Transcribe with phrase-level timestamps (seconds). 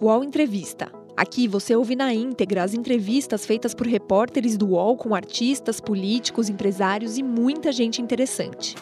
[0.00, 0.92] UOL Entrevista.
[1.16, 6.48] Aqui você ouve na íntegra as entrevistas feitas por repórteres do UOL com artistas, políticos,
[6.48, 8.76] empresários e muita gente interessante.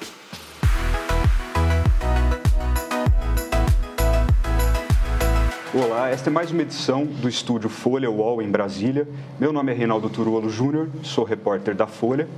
[5.72, 9.08] Olá, esta é mais uma edição do estúdio Folha UOL em Brasília.
[9.40, 12.28] Meu nome é Reinaldo Turuolo Júnior, sou repórter da Folha.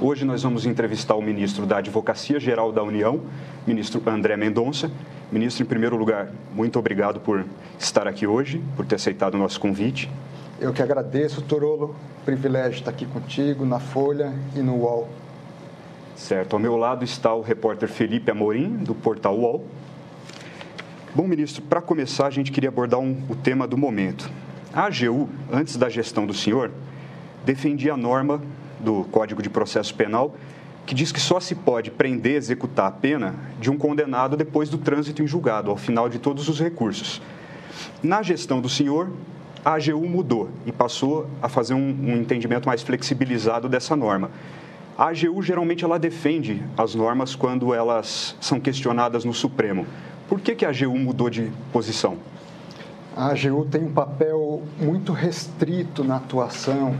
[0.00, 3.20] Hoje nós vamos entrevistar o ministro da Advocacia Geral da União,
[3.66, 4.88] ministro André Mendonça.
[5.32, 7.44] Ministro, em primeiro lugar, muito obrigado por
[7.76, 10.08] estar aqui hoje, por ter aceitado o nosso convite.
[10.60, 11.96] Eu que agradeço, Torolo.
[12.24, 15.08] Privilégio estar aqui contigo, na Folha e no UOL.
[16.14, 16.54] Certo.
[16.54, 19.66] Ao meu lado está o repórter Felipe Amorim, do portal UOL.
[21.12, 24.30] Bom, ministro, para começar, a gente queria abordar um, o tema do momento.
[24.72, 26.70] A AGU, antes da gestão do senhor,
[27.44, 28.40] defendia a norma
[28.80, 30.34] do Código de Processo Penal
[30.88, 34.70] que diz que só se pode prender e executar a pena de um condenado depois
[34.70, 37.20] do trânsito em julgado, ao final de todos os recursos.
[38.02, 39.10] Na gestão do senhor,
[39.62, 44.30] a AGU mudou e passou a fazer um, um entendimento mais flexibilizado dessa norma.
[44.96, 49.86] A AGU geralmente ela defende as normas quando elas são questionadas no Supremo.
[50.26, 52.16] Por que, que a AGU mudou de posição?
[53.14, 56.96] A AGU tem um papel muito restrito na atuação,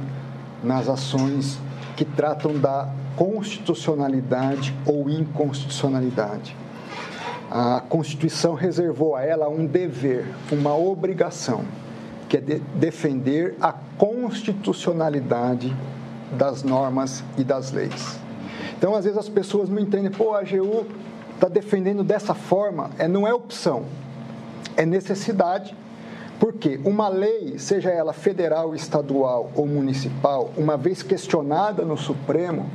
[0.62, 1.58] nas ações
[1.98, 6.56] que tratam da constitucionalidade ou inconstitucionalidade.
[7.50, 11.64] A Constituição reservou a ela um dever, uma obrigação,
[12.28, 15.76] que é de defender a constitucionalidade
[16.38, 18.16] das normas e das leis.
[18.76, 20.86] Então, às vezes as pessoas não entendem, pô, a AGU
[21.34, 23.86] está defendendo dessa forma, é, não é opção,
[24.76, 25.74] é necessidade
[26.50, 32.70] porque uma lei, seja ela federal, estadual ou municipal, uma vez questionada no Supremo,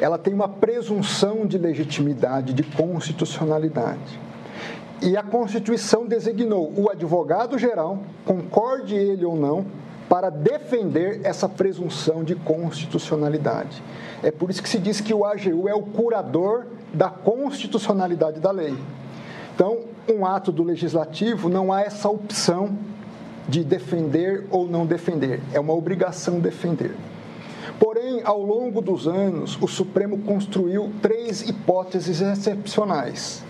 [0.00, 4.18] ela tem uma presunção de legitimidade, de constitucionalidade.
[5.02, 9.66] E a Constituição designou o advogado geral, concorde ele ou não,
[10.08, 13.82] para defender essa presunção de constitucionalidade.
[14.22, 16.64] É por isso que se diz que o AGU é o curador
[16.94, 18.74] da constitucionalidade da lei.
[19.54, 22.78] Então, um ato do legislativo não há essa opção
[23.48, 26.94] de defender ou não defender, é uma obrigação defender.
[27.78, 33.42] Porém, ao longo dos anos, o Supremo construiu três hipóteses excepcionais,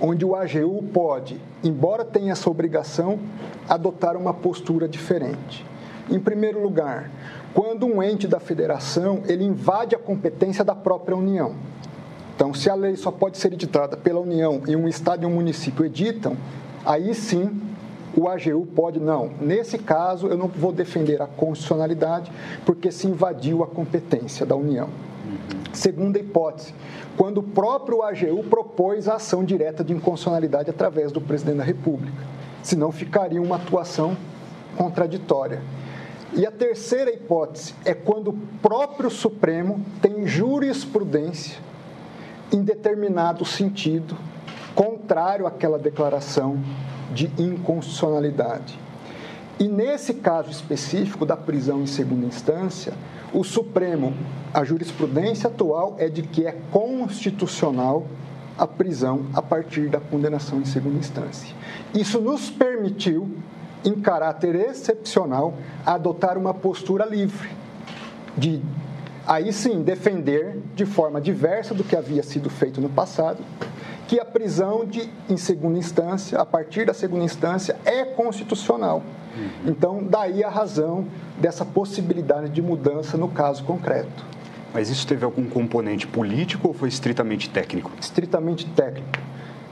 [0.00, 3.18] onde o AGU pode, embora tenha essa obrigação,
[3.68, 5.64] adotar uma postura diferente.
[6.10, 7.10] Em primeiro lugar,
[7.54, 11.54] quando um ente da federação ele invade a competência da própria União.
[12.34, 15.34] Então, se a lei só pode ser editada pela União e um Estado e um
[15.34, 16.36] município editam,
[16.84, 17.60] aí sim
[18.16, 22.30] o AGU pode, não, nesse caso eu não vou defender a constitucionalidade
[22.64, 24.86] porque se invadiu a competência da União.
[24.86, 25.62] Uhum.
[25.72, 26.74] Segunda hipótese,
[27.16, 32.22] quando o próprio AGU propôs a ação direta de inconstitucionalidade através do presidente da República,
[32.62, 34.16] senão ficaria uma atuação
[34.76, 35.60] contraditória.
[36.34, 41.58] E a terceira hipótese é quando o próprio Supremo tem jurisprudência
[42.52, 44.16] em determinado sentido,
[44.74, 46.58] contrário àquela declaração
[47.12, 48.78] de inconstitucionalidade.
[49.58, 52.92] E nesse caso específico da prisão em segunda instância,
[53.32, 54.14] o Supremo,
[54.52, 58.06] a jurisprudência atual é de que é constitucional
[58.58, 61.54] a prisão a partir da condenação em segunda instância.
[61.94, 63.30] Isso nos permitiu,
[63.84, 65.54] em caráter excepcional,
[65.84, 67.50] adotar uma postura livre
[68.36, 68.60] de
[69.26, 73.42] aí sim defender de forma diversa do que havia sido feito no passado,
[74.08, 79.02] que a prisão de, em segunda instância, a partir da segunda instância, é constitucional.
[79.36, 79.70] Uhum.
[79.70, 81.06] Então, daí a razão
[81.38, 84.32] dessa possibilidade de mudança no caso concreto.
[84.74, 87.90] Mas isso teve algum componente político ou foi estritamente técnico?
[88.00, 89.18] Estritamente técnico.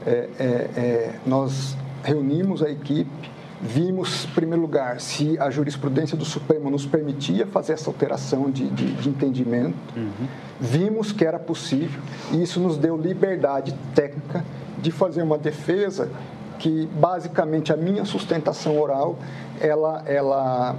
[0.05, 3.30] É, é, é, nós reunimos a equipe
[3.63, 8.67] Vimos, em primeiro lugar, se a jurisprudência do Supremo nos permitia fazer essa alteração de,
[8.69, 9.75] de, de entendimento.
[9.95, 10.27] Uhum.
[10.59, 12.01] Vimos que era possível
[12.31, 14.43] e isso nos deu liberdade técnica
[14.79, 16.09] de fazer uma defesa
[16.57, 19.19] que, basicamente, a minha sustentação oral,
[19.59, 20.75] ela, ela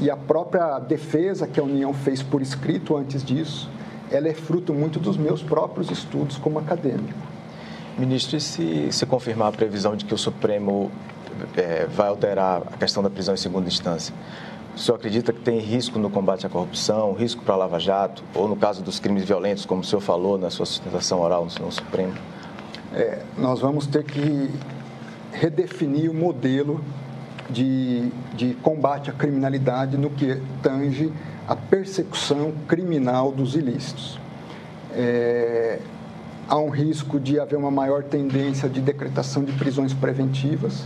[0.00, 3.70] e a própria defesa que a União fez por escrito antes disso,
[4.10, 7.18] ela é fruto muito dos meus próprios estudos como acadêmico.
[7.96, 10.90] Ministro, e se, se confirmar a previsão de que o Supremo
[11.56, 14.14] é, vai alterar a questão da prisão em segunda instância?
[14.74, 18.22] O senhor acredita que tem risco no combate à corrupção, risco para a Lava Jato,
[18.34, 21.72] ou no caso dos crimes violentos, como o senhor falou na sua sustentação oral no,
[21.72, 22.12] Supremo?
[22.92, 24.50] É, nós vamos ter que
[25.32, 26.84] redefinir o modelo
[27.48, 31.10] de, de combate à criminalidade no que tange
[31.48, 34.18] a persecução criminal dos ilícitos.
[34.92, 35.78] É,
[36.48, 40.84] há um risco de haver uma maior tendência de decretação de prisões preventivas,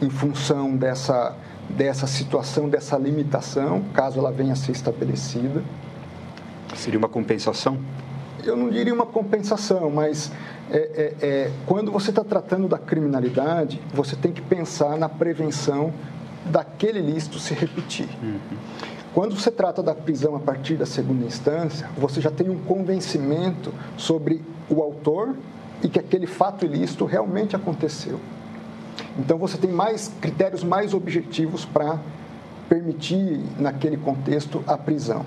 [0.00, 1.36] em função dessa,
[1.68, 5.62] dessa situação, dessa limitação, caso ela venha a ser estabelecida.
[6.74, 7.78] Seria uma compensação?
[8.44, 10.30] Eu não diria uma compensação, mas
[10.70, 15.92] é, é, é, quando você está tratando da criminalidade, você tem que pensar na prevenção
[16.44, 18.08] daquele ilícito se repetir.
[18.22, 18.38] Uhum.
[19.14, 23.72] Quando você trata da prisão a partir da segunda instância, você já tem um convencimento
[23.96, 25.36] sobre o autor
[25.82, 28.18] e que aquele fato ilícito realmente aconteceu.
[29.18, 31.98] Então você tem mais critérios mais objetivos para
[32.68, 35.24] permitir, naquele contexto, a prisão.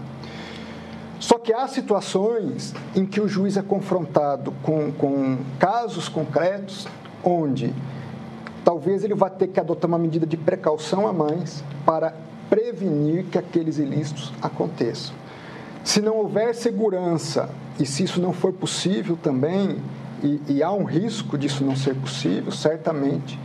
[1.20, 6.88] Só que há situações em que o juiz é confrontado com, com casos concretos
[7.24, 7.74] onde
[8.64, 12.14] talvez ele vá ter que adotar uma medida de precaução a mais para
[12.50, 15.16] prevenir que aqueles ilícitos aconteçam.
[15.84, 17.50] Se não houver segurança
[17.80, 19.78] e se isso não for possível também,
[20.22, 23.40] e, e há um risco disso não ser possível, certamente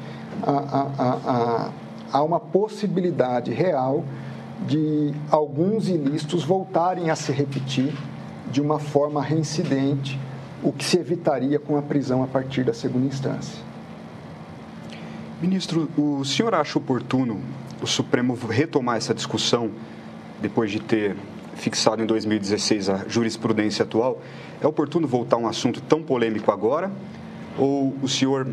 [2.12, 4.04] há, uma possibilidade real
[4.66, 7.92] de alguns ilícitos voltarem a se repetir
[8.50, 10.18] de uma forma reincidente,
[10.62, 13.62] o que se evitaria com a prisão a partir da segunda instância.
[15.40, 17.40] Ministro, o senhor acha oportuno
[17.82, 19.70] o Supremo retomar essa discussão
[20.40, 21.16] depois de ter
[21.54, 24.20] fixado em 2016 a jurisprudência atual,
[24.60, 26.90] é oportuno voltar a um assunto tão polêmico agora?
[27.58, 28.46] Ou o senhor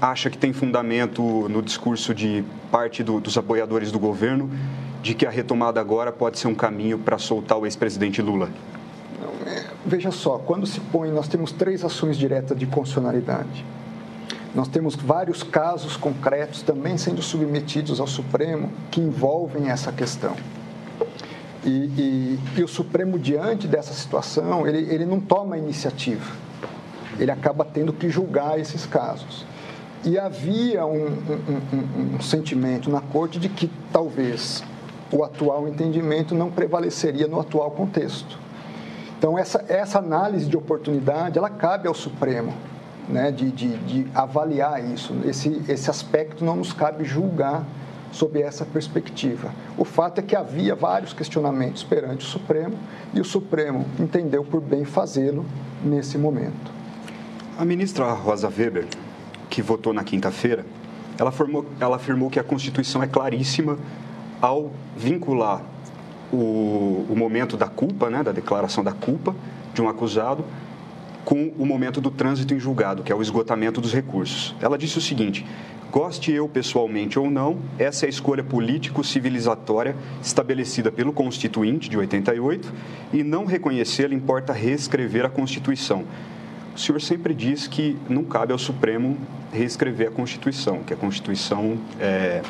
[0.00, 4.50] acha que tem fundamento no discurso de parte do, dos apoiadores do governo
[5.02, 8.50] de que a retomada agora pode ser um caminho para soltar o ex-presidente Lula?
[9.46, 13.64] É, veja só, quando se põe, nós temos três ações diretas de constitucionalidade.
[14.54, 20.34] Nós temos vários casos concretos também sendo submetidos ao Supremo que envolvem essa questão.
[21.64, 26.32] E, e, e o Supremo, diante dessa situação, ele, ele não toma iniciativa.
[27.18, 29.44] Ele acaba tendo que julgar esses casos.
[30.06, 34.62] E havia um, um, um, um sentimento na corte de que talvez
[35.12, 38.38] o atual entendimento não prevaleceria no atual contexto.
[39.18, 42.54] Então, essa, essa análise de oportunidade, ela cabe ao Supremo
[43.08, 45.12] né, de, de, de avaliar isso.
[45.24, 47.64] Esse, esse aspecto não nos cabe julgar
[48.12, 49.50] sob essa perspectiva.
[49.76, 52.76] O fato é que havia vários questionamentos perante o Supremo
[53.12, 55.44] e o Supremo entendeu por bem fazê-lo
[55.84, 56.70] nesse momento.
[57.58, 58.86] A ministra Rosa Weber,
[59.56, 60.66] que votou na quinta-feira,
[61.16, 61.32] ela,
[61.80, 63.78] ela afirmou que a Constituição é claríssima
[64.38, 65.62] ao vincular
[66.30, 69.34] o, o momento da culpa, né, da declaração da culpa
[69.72, 70.44] de um acusado,
[71.24, 74.54] com o momento do trânsito em julgado, que é o esgotamento dos recursos.
[74.60, 75.46] Ela disse o seguinte:
[75.90, 82.70] goste eu pessoalmente ou não, essa é a escolha político-civilizatória estabelecida pelo Constituinte de 88
[83.10, 86.04] e não reconhecê-la importa reescrever a Constituição.
[86.76, 89.16] O senhor sempre diz que não cabe ao Supremo
[89.50, 92.42] reescrever a Constituição, que a Constituição é,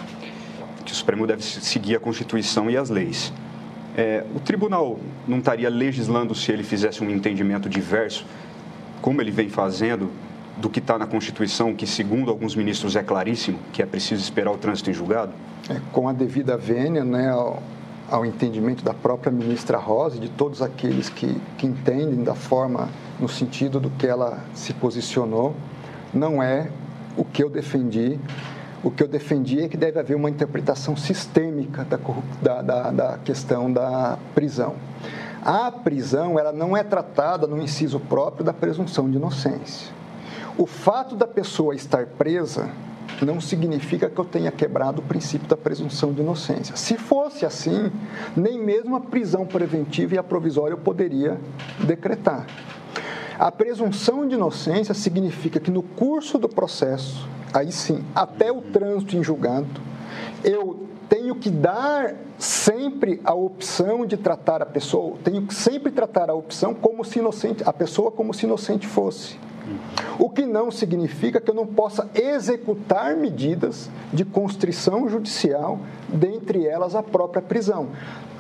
[0.85, 3.33] que o Supremo deve seguir a Constituição e as leis.
[3.97, 8.27] É, o tribunal não estaria legislando se ele fizesse um entendimento diverso
[9.01, 10.11] como ele vem fazendo,
[10.57, 14.51] do que está na Constituição, que segundo alguns ministros é claríssimo, que é preciso esperar
[14.51, 15.33] o trânsito em julgado?
[15.71, 17.63] É, com a devida vênia, né, ao,
[18.11, 22.89] ao, entendimento da própria ministra Rosa e de todos aqueles que, que entendem da forma,
[23.19, 25.55] no sentido do que ela se posicionou,
[26.13, 26.69] não é
[27.17, 28.19] o que eu defendi.
[28.83, 31.87] O que eu defendi é que deve haver uma interpretação sistêmica
[32.41, 34.75] da, da, da questão da prisão.
[35.45, 39.95] A prisão ela não é tratada no inciso próprio da presunção de inocência.
[40.59, 42.69] O fato da pessoa estar presa
[43.23, 46.77] não significa que eu tenha quebrado o princípio da presunção de inocência.
[46.77, 47.91] Se fosse assim,
[48.37, 51.39] nem mesmo a prisão preventiva e a provisória eu poderia
[51.79, 52.47] decretar.
[53.39, 59.15] A presunção de inocência significa que no curso do processo, aí sim, até o trânsito
[59.15, 59.67] em julgado,
[60.43, 66.31] eu tenho que dar sempre a opção de tratar a pessoa, tenho que sempre tratar
[66.31, 69.39] a opção como se inocente, a pessoa como se inocente fosse.
[70.19, 75.79] O que não significa que eu não possa executar medidas de constrição judicial,
[76.09, 77.89] dentre elas a própria prisão.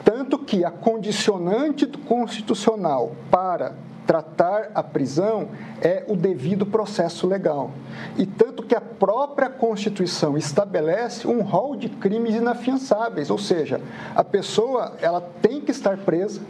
[0.04, 3.74] Tanto que a condicionante constitucional para
[4.06, 5.48] tratar a prisão
[5.82, 7.70] é o devido processo legal.
[8.16, 13.80] E tanto que a própria Constituição estabelece um rol de crimes inafiançáveis, ou seja,
[14.14, 16.40] a pessoa ela tem que estar presa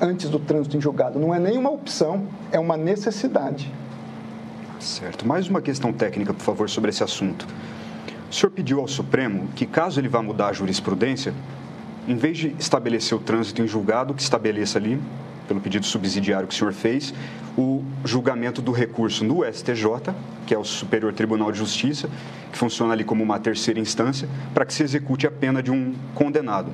[0.00, 1.18] antes do trânsito em julgado.
[1.18, 3.72] Não é nenhuma opção, é uma necessidade.
[4.80, 5.26] Certo.
[5.26, 7.46] Mais uma questão técnica, por favor, sobre esse assunto.
[8.30, 11.32] O senhor pediu ao Supremo que, caso ele vá mudar a jurisprudência,
[12.06, 15.00] em vez de estabelecer o trânsito em julgado, que estabeleça ali
[15.46, 17.14] pelo pedido subsidiário que o senhor fez,
[17.56, 20.14] o julgamento do recurso no STJ,
[20.46, 22.08] que é o Superior Tribunal de Justiça,
[22.50, 25.94] que funciona ali como uma terceira instância, para que se execute a pena de um
[26.14, 26.72] condenado.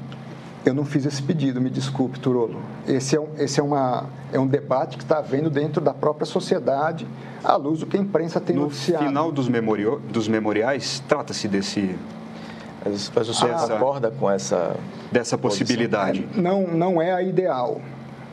[0.65, 2.61] Eu não fiz esse pedido, me desculpe, Turolo.
[2.87, 6.27] Esse é um, esse é uma, é um debate que está havendo dentro da própria
[6.27, 7.07] sociedade,
[7.43, 9.05] à luz do que a imprensa tem no noticiado.
[9.05, 11.95] No final dos, memori dos memoriais, trata-se desse...
[12.85, 14.77] Mas, mas o senhor ah, concorda com essa...
[15.11, 16.29] Dessa possibilidade?
[16.37, 17.81] É, não, não é a ideal.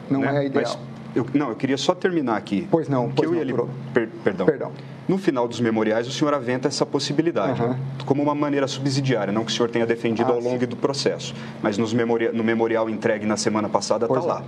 [0.10, 0.36] Não né?
[0.36, 0.64] é a ideal.
[0.66, 0.78] Mas
[1.16, 2.68] eu, não, eu queria só terminar aqui.
[2.70, 4.46] Pois não, pois eu não, ia per, perdão.
[4.46, 4.72] perdão.
[5.08, 7.76] No final dos memoriais, o senhor aventa essa possibilidade, uhum.
[8.06, 10.68] como uma maneira subsidiária, não que o senhor tenha defendido ah, ao longo sim.
[10.68, 14.44] do processo, mas nos memori no memorial entregue na semana passada está lá.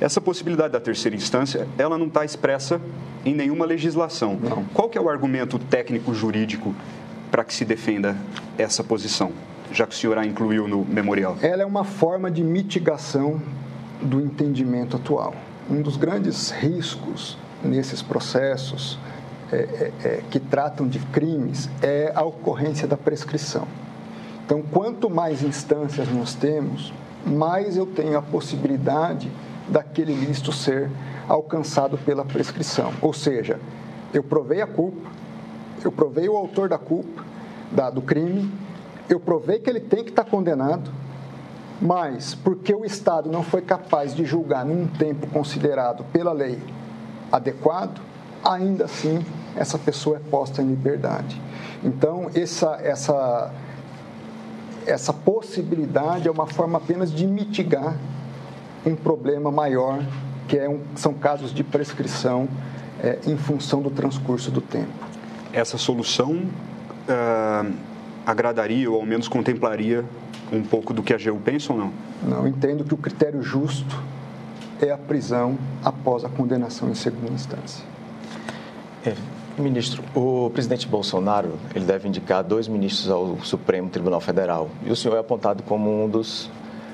[0.00, 2.80] Essa possibilidade da terceira instância, ela não está expressa
[3.24, 4.38] em nenhuma legislação.
[4.42, 4.64] Não.
[4.74, 6.74] Qual que é o argumento técnico-jurídico
[7.30, 8.16] para que se defenda
[8.58, 9.32] essa posição,
[9.72, 11.36] já que o senhor a incluiu no memorial?
[11.42, 13.40] Ela é uma forma de mitigação
[14.00, 15.34] do entendimento atual.
[15.70, 18.98] Um dos grandes riscos nesses processos
[19.52, 23.66] é, é, é, que tratam de crimes é a ocorrência da prescrição.
[24.44, 26.92] Então, quanto mais instâncias nós temos,
[27.24, 29.30] mais eu tenho a possibilidade
[29.68, 30.90] daquele ilícito ser
[31.28, 32.92] alcançado pela prescrição.
[33.00, 33.58] Ou seja,
[34.12, 35.10] eu provei a culpa,
[35.84, 37.24] eu provei o autor da culpa,
[37.92, 38.52] do crime,
[39.08, 40.90] eu provei que ele tem que estar condenado,
[41.80, 46.58] mas porque o Estado não foi capaz de julgar num tempo considerado pela lei
[47.30, 48.00] adequado,
[48.44, 49.24] ainda assim
[49.56, 51.40] essa pessoa é posta em liberdade.
[51.82, 53.52] Então, essa, essa,
[54.86, 57.96] essa possibilidade é uma forma apenas de mitigar
[58.84, 60.00] um problema maior,
[60.46, 62.48] que é um, são casos de prescrição
[63.02, 64.92] é, em função do transcurso do tempo.
[65.52, 66.42] Essa solução
[67.08, 67.72] uh,
[68.26, 70.04] agradaria ou ao menos contemplaria
[70.52, 71.92] um pouco do que a AGU pensa ou não?
[72.26, 73.96] Não, entendo que o critério justo
[74.80, 77.84] é a prisão após a condenação em segunda instância.
[79.04, 79.14] É,
[79.56, 84.96] ministro, o presidente Bolsonaro ele deve indicar dois ministros ao Supremo Tribunal Federal e o
[84.96, 86.50] senhor é apontado como um dos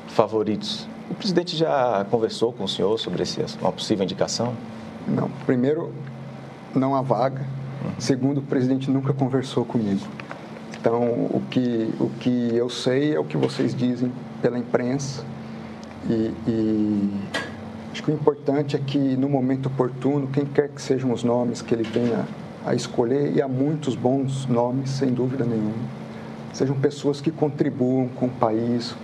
[0.08, 0.86] favoritos.
[1.10, 4.54] O presidente já conversou com o senhor sobre esse, uma possível indicação?
[5.08, 5.28] Não.
[5.46, 5.92] Primeiro,
[6.74, 7.40] não há vaga.
[7.84, 7.90] Uhum.
[7.98, 10.06] Segundo, o presidente nunca conversou comigo.
[10.82, 14.10] Então, o que, o que eu sei é o que vocês dizem
[14.42, 15.24] pela imprensa
[16.10, 17.10] e, e
[17.92, 21.60] Acho que o importante é que, no momento oportuno, quem quer que sejam os nomes
[21.60, 22.26] que ele venha
[22.64, 25.74] a escolher, e há muitos bons nomes, sem dúvida nenhuma,
[26.54, 28.96] sejam pessoas que contribuam com o país,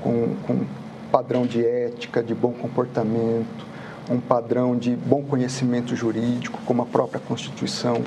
[0.00, 0.64] com, com
[1.12, 3.66] padrão de ética, de bom comportamento,
[4.10, 8.02] um padrão de bom conhecimento jurídico, como a própria Constituição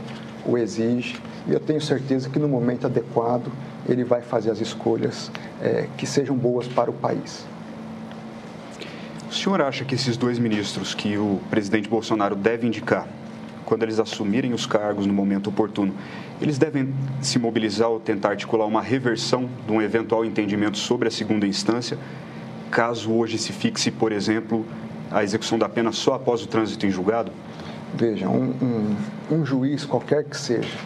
[0.47, 1.21] o exige.
[1.47, 3.51] E eu tenho certeza que, no momento adequado,
[3.88, 5.31] ele vai fazer as escolhas
[5.62, 7.45] é, que sejam boas para o país.
[9.29, 13.07] O senhor acha que esses dois ministros que o presidente Bolsonaro deve indicar,
[13.65, 15.93] quando eles assumirem os cargos no momento oportuno,
[16.39, 21.12] eles devem se mobilizar ou tentar articular uma reversão de um eventual entendimento sobre a
[21.12, 21.97] segunda instância,
[22.69, 24.65] caso hoje se fixe, por exemplo,
[25.12, 27.31] a execução da pena só após o trânsito em julgado?
[27.95, 28.95] Veja, um, um,
[29.31, 30.77] um juiz, qualquer que seja,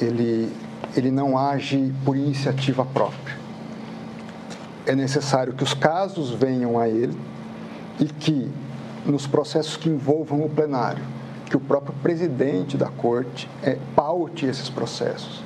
[0.00, 0.50] ele,
[0.96, 3.36] ele não age por iniciativa própria.
[4.86, 7.16] É necessário que os casos venham a ele,
[7.98, 8.50] e que
[9.06, 11.02] nos processos que envolvam o plenário,
[11.46, 15.42] que o próprio presidente da corte é, paute esses processos.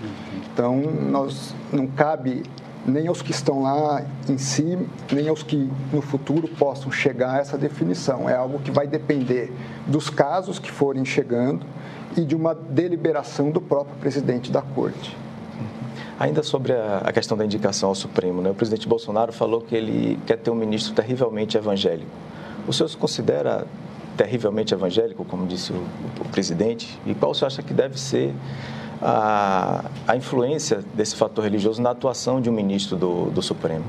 [0.53, 2.45] Então, nós não cabe
[2.87, 4.79] nem aos que estão lá em si,
[5.13, 8.29] nem aos que no futuro possam chegar a essa definição.
[8.29, 9.53] É algo que vai depender
[9.87, 11.67] dos casos que forem chegando
[12.17, 15.17] e de uma deliberação do próprio presidente da corte.
[16.19, 18.51] Ainda sobre a, questão da indicação ao Supremo, né?
[18.51, 22.11] o presidente Bolsonaro falou que ele quer ter um ministro terrivelmente evangélico.
[22.67, 23.67] O senhor se considera
[24.17, 25.77] terrivelmente evangélico, como disse o,
[26.21, 26.99] o presidente?
[27.07, 28.35] E qual o senhor acha que deve ser
[29.01, 33.85] a, a influência desse fator religioso na atuação de um ministro do, do Supremo?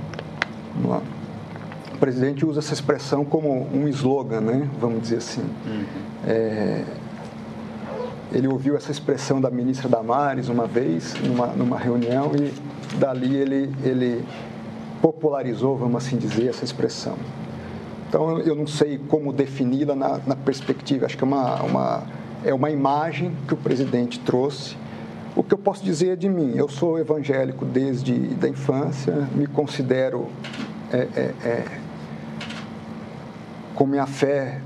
[1.94, 4.70] O presidente usa essa expressão como um slogan, né?
[4.80, 5.42] vamos dizer assim.
[5.66, 5.86] Uhum.
[6.28, 6.84] É,
[8.32, 12.54] ele ouviu essa expressão da ministra Damares uma vez, numa, numa reunião, e
[12.98, 14.26] dali ele, ele
[15.02, 17.16] popularizou, vamos assim dizer, essa expressão.
[18.08, 22.04] Então, eu não sei como defini-la na, na, perspectiva, acho que é uma, uma,
[22.44, 24.76] é uma imagem que o presidente trouxe.
[25.36, 29.48] O que eu posso dizer é de mim, eu sou evangélico desde a infância, me
[29.48, 30.28] considero
[30.92, 31.66] é, é, é,
[33.76, 34.60] com minha fé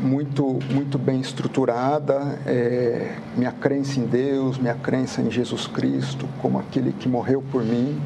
[0.00, 6.58] muito, muito bem estruturada, é, minha crença em Deus, minha crença em Jesus Cristo como
[6.58, 8.00] aquele que morreu por mim.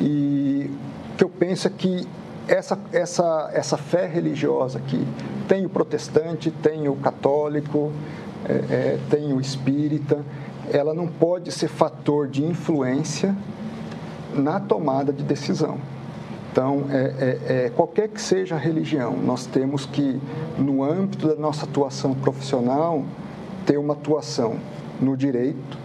[0.00, 0.70] E
[1.12, 2.06] o que eu penso é que
[2.48, 5.06] essa, essa, essa fé religiosa que
[5.48, 7.92] tem o protestante, tem o católico,
[8.46, 10.22] é, é, tem o espírita,
[10.70, 13.34] ela não pode ser fator de influência
[14.34, 15.78] na tomada de decisão.
[16.54, 20.20] Então, é, é, é, qualquer que seja a religião, nós temos que,
[20.56, 23.02] no âmbito da nossa atuação profissional,
[23.66, 24.54] ter uma atuação
[25.00, 25.76] no direito,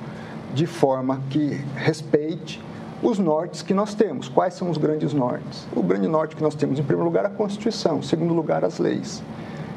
[0.53, 2.61] de forma que respeite
[3.01, 4.29] os nortes que nós temos.
[4.29, 5.67] Quais são os grandes nortes?
[5.75, 8.77] O grande norte que nós temos, em primeiro lugar, a Constituição, em segundo lugar, as
[8.77, 9.23] leis.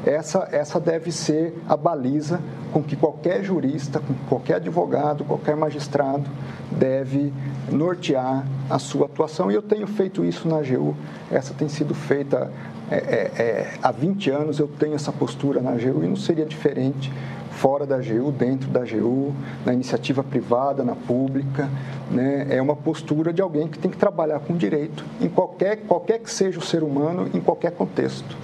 [0.04, 2.40] Essa, essa deve ser a baliza
[2.73, 6.28] com que qualquer jurista, com qualquer advogado, qualquer magistrado
[6.71, 7.32] deve
[7.71, 9.50] nortear a sua atuação.
[9.50, 10.97] E eu tenho feito isso na AGU.
[11.30, 12.50] Essa tem sido feita
[12.90, 16.44] é, é, é, há 20 anos, eu tenho essa postura na AGU e não seria
[16.44, 17.12] diferente
[17.50, 19.32] fora da AGU, dentro da AGU,
[19.64, 21.68] na iniciativa privada, na pública.
[22.11, 22.49] Né?
[22.50, 26.30] É uma postura de alguém que tem que trabalhar com direito, em qualquer, qualquer que
[26.30, 28.37] seja o ser humano, em qualquer contexto.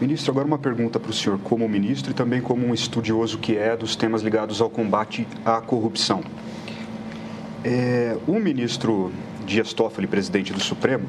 [0.00, 3.56] Ministro, agora uma pergunta para o senhor, como ministro e também como um estudioso que
[3.56, 6.22] é dos temas ligados ao combate à corrupção.
[7.64, 9.10] É, o ministro
[9.46, 11.06] Dias Toffoli, presidente do Supremo,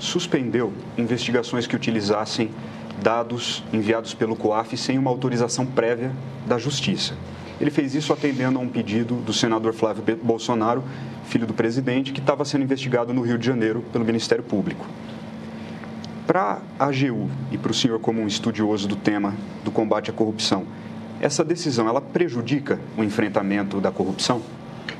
[0.00, 2.50] suspendeu investigações que utilizassem
[3.00, 6.10] dados enviados pelo COAF sem uma autorização prévia
[6.46, 7.14] da Justiça.
[7.60, 10.82] Ele fez isso atendendo a um pedido do senador Flávio Bolsonaro,
[11.24, 14.84] filho do presidente, que estava sendo investigado no Rio de Janeiro pelo Ministério Público.
[16.34, 20.12] Para a AGU e para o senhor como um estudioso do tema do combate à
[20.12, 20.66] corrupção,
[21.20, 24.42] essa decisão ela prejudica o enfrentamento da corrupção?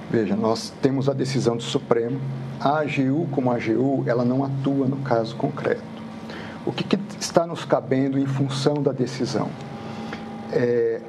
[0.09, 2.21] Veja, nós temos a decisão do Supremo.
[2.61, 5.83] A AGU, como a AGU, ela não atua no caso concreto
[6.67, 9.51] o que, que está nos cabendo em função da decisão?
[10.53, 11.01] É,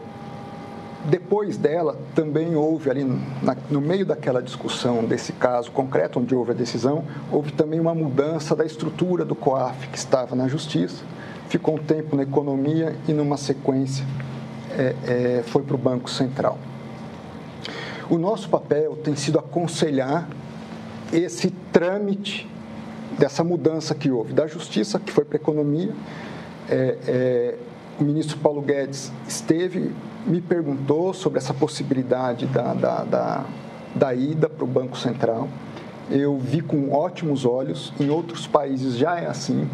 [1.09, 3.03] depois dela, também houve ali,
[3.41, 7.93] na, no meio daquela discussão desse caso concreto, onde houve a decisão, houve também uma
[7.93, 11.03] mudança da estrutura do COAF, que estava na Justiça,
[11.47, 14.05] ficou um tempo na economia e, numa sequência,
[14.71, 16.57] é, é, foi para o Banco Central.
[18.09, 20.27] O nosso papel tem sido aconselhar
[21.13, 22.49] esse trâmite
[23.17, 25.91] dessa mudança que houve da justiça, que foi para a economia.
[26.69, 27.55] É, é,
[27.99, 29.93] o ministro Paulo Guedes esteve,
[30.25, 33.45] me perguntou sobre essa possibilidade da, da, da,
[33.93, 35.47] da ida para o Banco Central.
[36.09, 39.67] Eu vi com ótimos olhos, em outros países já é assim.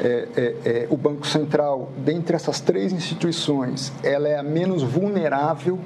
[0.00, 5.78] É, é, é, o Banco Central, dentre essas três instituições, ela é a menos vulnerável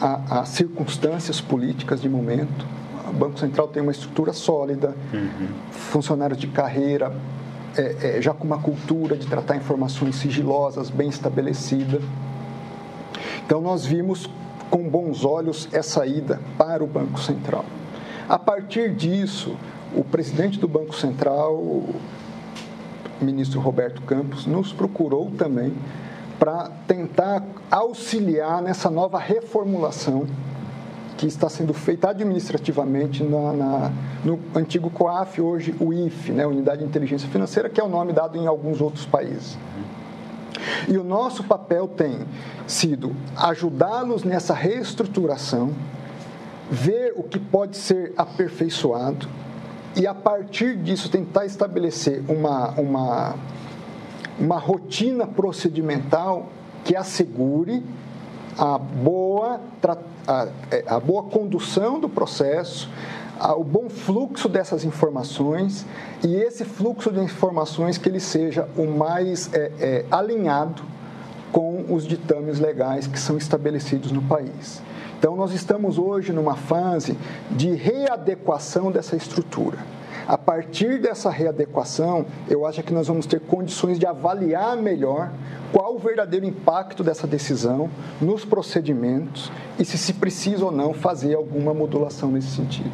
[0.00, 2.66] a, a circunstâncias políticas de momento
[3.08, 5.48] o Banco Central tem uma estrutura sólida, uhum.
[5.70, 7.12] funcionários de carreira,
[7.76, 12.00] é, é, já com uma cultura de tratar informações sigilosas bem estabelecida.
[13.44, 14.28] Então, nós vimos
[14.70, 17.64] com bons olhos essa ida para o Banco Central.
[18.28, 19.56] A partir disso,
[19.94, 21.94] o presidente do Banco Central, o
[23.20, 25.72] ministro Roberto Campos, nos procurou também
[26.38, 30.26] para tentar auxiliar nessa nova reformulação
[31.16, 33.92] que está sendo feita administrativamente na, na,
[34.24, 38.12] no antigo COAF, hoje o IF, né, Unidade de Inteligência Financeira, que é o nome
[38.12, 39.56] dado em alguns outros países.
[40.88, 42.20] E o nosso papel tem
[42.66, 45.72] sido ajudá-los nessa reestruturação,
[46.70, 49.28] ver o que pode ser aperfeiçoado
[49.94, 53.34] e, a partir disso, tentar estabelecer uma, uma,
[54.38, 56.48] uma rotina procedimental
[56.84, 57.82] que assegure
[58.58, 59.60] a boa,
[60.70, 62.88] é, a boa condução do processo,
[63.56, 65.84] o bom fluxo dessas informações
[66.24, 70.82] e esse fluxo de informações que ele seja o mais é, é, alinhado
[71.52, 74.82] com os ditames legais que são estabelecidos no país.
[75.18, 77.16] Então, nós estamos hoje numa fase
[77.50, 79.78] de readequação dessa estrutura.
[80.26, 85.30] A partir dessa readequação, eu acho que nós vamos ter condições de avaliar melhor
[85.72, 87.88] qual o verdadeiro impacto dessa decisão
[88.20, 92.90] nos procedimentos e se se precisa ou não fazer alguma modulação nesse sentido.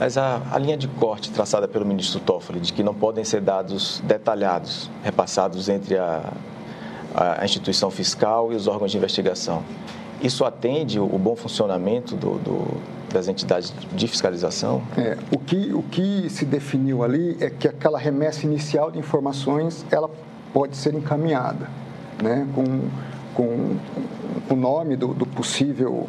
[0.00, 3.40] Mas a, a, linha de corte traçada pelo ministro Toffoli, de que não podem ser
[3.40, 6.32] dados detalhados, repassados entre a,
[7.14, 9.62] a instituição fiscal e os órgãos de investigação,
[10.20, 12.66] isso atende o bom funcionamento do, do,
[13.12, 14.82] das entidades de fiscalização?
[14.96, 19.84] É, o, que, o que se definiu ali é que aquela remessa inicial de informações
[19.90, 20.10] ela
[20.52, 21.68] pode ser encaminhada
[22.22, 22.88] né, com,
[23.34, 23.76] com
[24.50, 26.08] o nome do, do possível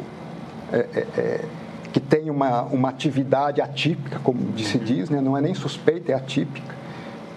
[0.72, 1.44] é, é, é
[1.92, 6.14] que tem uma, uma atividade atípica, como se diz, né, não é nem suspeita, é
[6.16, 6.74] atípica,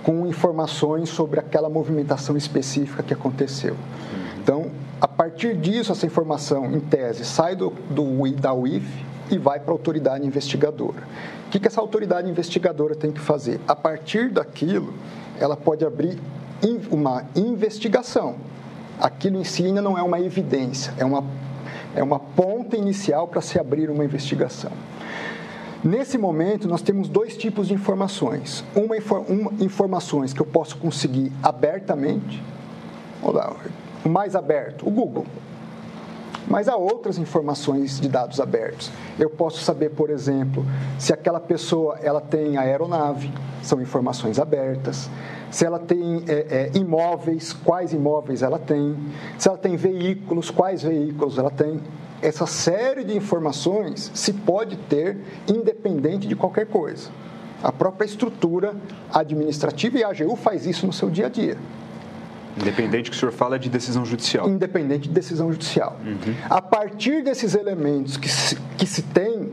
[0.01, 3.75] com informações sobre aquela movimentação específica que aconteceu.
[4.41, 9.59] Então, A partir disso, essa informação, em tese, sai do, do da UIF e vai
[9.59, 11.03] para a autoridade investigadora.
[11.47, 13.59] O que, que essa autoridade investigadora tem que fazer?
[13.67, 14.93] A partir daquilo,
[15.39, 16.19] ela pode abrir
[16.89, 18.35] uma investigação.
[18.99, 21.23] Aquilo em si ainda não é uma evidência, é uma,
[21.95, 24.71] é uma ponta inicial para se abrir uma investigação.
[25.83, 28.63] Nesse momento, nós temos dois tipos de informações.
[28.75, 28.95] Uma,
[29.29, 32.43] uma informações que eu posso conseguir abertamente,
[33.23, 33.55] lá,
[34.03, 35.25] mais aberto, o Google.
[36.47, 38.89] Mas há outras informações de dados abertos.
[39.19, 40.65] Eu posso saber, por exemplo,
[40.97, 43.31] se aquela pessoa ela tem aeronave,
[43.61, 45.09] são informações abertas.
[45.51, 48.95] Se ela tem é, é, imóveis, quais imóveis ela tem.
[49.37, 51.81] Se ela tem veículos, quais veículos ela tem
[52.21, 57.09] essa série de informações se pode ter independente de qualquer coisa.
[57.61, 58.75] A própria estrutura
[59.13, 61.57] administrativa e a AGU faz isso no seu dia a dia.
[62.59, 64.49] Independente que o senhor fala de decisão judicial.
[64.49, 65.97] Independente de decisão judicial.
[66.03, 66.35] Uhum.
[66.49, 69.51] A partir desses elementos que se, que se tem,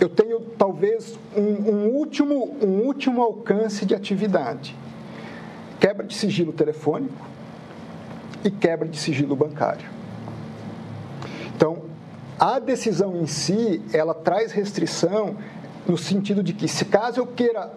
[0.00, 4.76] eu tenho talvez um, um, último, um último alcance de atividade.
[5.78, 7.26] Quebra de sigilo telefônico
[8.44, 9.88] e quebra de sigilo bancário.
[11.54, 11.84] Então,
[12.38, 15.36] a decisão em si, ela traz restrição
[15.86, 17.72] no sentido de que, se caso eu queira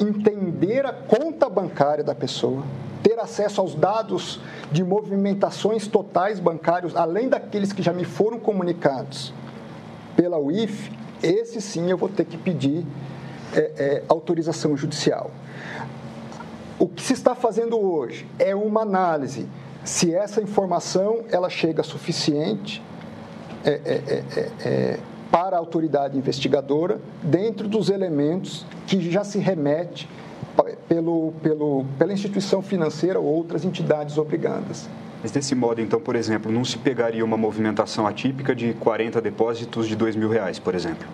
[0.00, 2.62] entender a conta bancária da pessoa,
[3.02, 9.32] ter acesso aos dados de movimentações totais bancários, além daqueles que já me foram comunicados
[10.16, 10.90] pela UIF,
[11.22, 12.84] esse sim eu vou ter que pedir
[13.54, 15.30] é, é, autorização judicial.
[16.78, 19.48] O que se está fazendo hoje é uma análise
[19.84, 22.82] se essa informação ela chega suficiente
[23.64, 24.98] é é, é, é,
[25.30, 30.08] para a autoridade investigadora dentro dos elementos que já se remete
[30.88, 34.88] pelo, pelo, pela instituição financeira ou outras entidades obrigadas.
[35.22, 39.88] Mas desse modo, então, por exemplo, não se pegaria uma movimentação atípica de 40 depósitos
[39.88, 41.06] de 2 mil reais, por exemplo?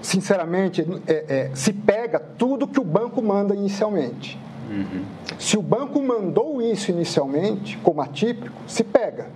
[0.00, 4.38] Sinceramente, é, é, se pega tudo que o banco manda inicialmente.
[4.70, 5.04] Uhum.
[5.38, 9.26] Se o banco mandou isso inicialmente, como atípico, se pega.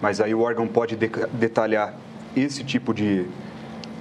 [0.00, 1.94] Mas aí o órgão pode detalhar
[2.36, 3.26] esse tipo de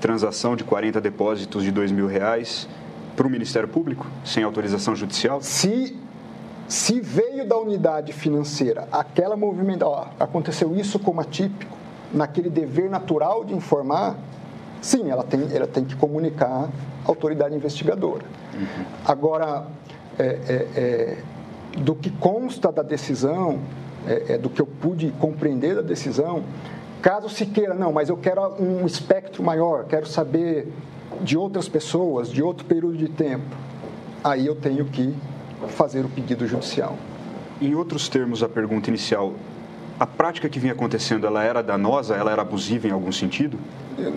[0.01, 2.67] transação de 40 depósitos de 2 mil reais
[3.15, 5.41] para o Ministério Público, sem autorização judicial?
[5.41, 5.97] Se,
[6.67, 11.75] se veio da unidade financeira aquela movimentação, aconteceu isso como atípico,
[12.13, 14.15] naquele dever natural de informar,
[14.81, 16.69] sim, ela tem, ela tem que comunicar
[17.05, 18.25] à autoridade investigadora.
[18.53, 18.85] Uhum.
[19.05, 19.65] Agora,
[20.17, 21.17] é, é, é,
[21.77, 23.59] do que consta da decisão,
[24.07, 26.43] é, é, do que eu pude compreender da decisão,
[27.05, 30.73] caso se queira, não, mas eu quero um espectro maior, quero saber
[31.21, 33.45] de outras pessoas, de outro período de tempo,
[34.23, 35.13] aí eu tenho que
[35.67, 36.97] fazer o pedido judicial.
[37.61, 39.33] Em outros termos, a pergunta inicial,
[39.99, 43.59] a prática que vinha acontecendo, ela era danosa, ela era abusiva em algum sentido?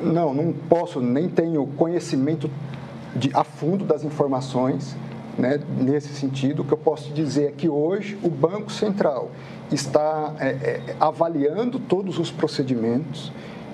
[0.02, 2.50] Não, não posso, nem tenho conhecimento
[3.14, 4.96] de, a fundo das informações
[5.36, 6.62] né, nesse sentido.
[6.62, 9.30] O que eu posso dizer é que hoje o Banco Central
[9.72, 13.32] está é, é, avaliando todos os procedimentos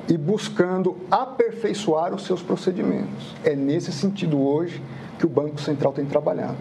[0.08, 3.34] e buscando aperfeiçoar os seus procedimentos.
[3.42, 4.82] É nesse sentido hoje
[5.18, 6.56] que o Banco Central tem trabalhado.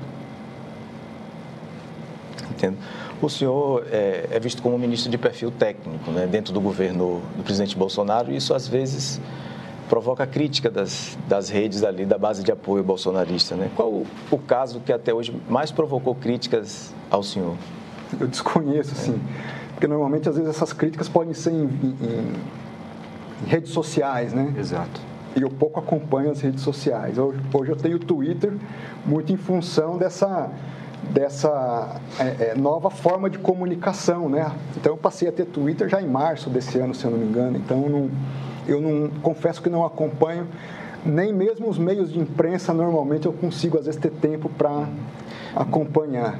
[2.52, 2.78] Entendo.
[3.22, 7.22] O senhor é, é visto como um ministro de perfil técnico né, dentro do governo
[7.36, 9.20] do presidente Bolsonaro e isso às vezes
[9.90, 13.56] provoca crítica das, das redes ali, da base de apoio bolsonarista.
[13.56, 13.70] Né?
[13.76, 17.56] Qual o, o caso que até hoje mais provocou críticas ao senhor?
[18.20, 19.20] Eu desconheço, sim.
[19.74, 21.96] Porque normalmente, às vezes, essas críticas podem ser em, em,
[23.44, 24.54] em redes sociais, né?
[24.58, 25.02] Exato.
[25.36, 27.18] E eu pouco acompanho as redes sociais.
[27.18, 28.54] Hoje, hoje eu tenho Twitter
[29.06, 30.50] muito em função dessa
[31.12, 34.52] dessa é, é, nova forma de comunicação, né?
[34.78, 37.26] Então eu passei a ter Twitter já em março desse ano, se eu não me
[37.26, 37.58] engano.
[37.58, 38.10] Então não,
[38.66, 40.48] eu não confesso que não acompanho
[41.06, 44.88] nem mesmo os meios de imprensa normalmente eu consigo às vezes ter tempo para
[45.56, 46.40] acompanhar.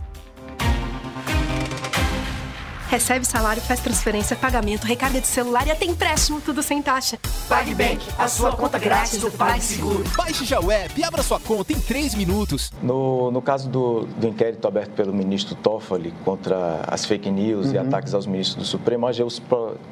[2.91, 7.17] Recebe salário, faz transferência, pagamento, recarga de celular e até empréstimo, tudo sem taxa.
[7.47, 10.03] PagBank, a sua conta grátis do PagSeguro.
[10.17, 12.69] Baixe já o app e abra sua conta em 3 minutos.
[12.83, 17.75] No, no caso do, do inquérito aberto pelo ministro Toffoli contra as fake news uhum.
[17.75, 19.41] e ataques aos ministros do Supremo, a AGU se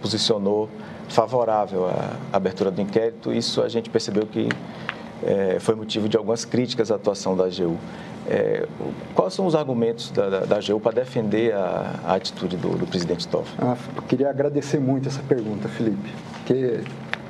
[0.02, 0.70] posicionou
[1.08, 3.32] favorável à abertura do inquérito.
[3.32, 4.50] Isso a gente percebeu que
[5.24, 7.78] é, foi motivo de algumas críticas à atuação da AGU.
[8.28, 8.68] É,
[9.16, 12.86] quais são os argumentos da, da, da AGU para defender a, a atitude do, do
[12.86, 13.58] presidente Toffoli?
[13.60, 13.76] Ah,
[14.08, 16.82] queria agradecer muito essa pergunta, Felipe, porque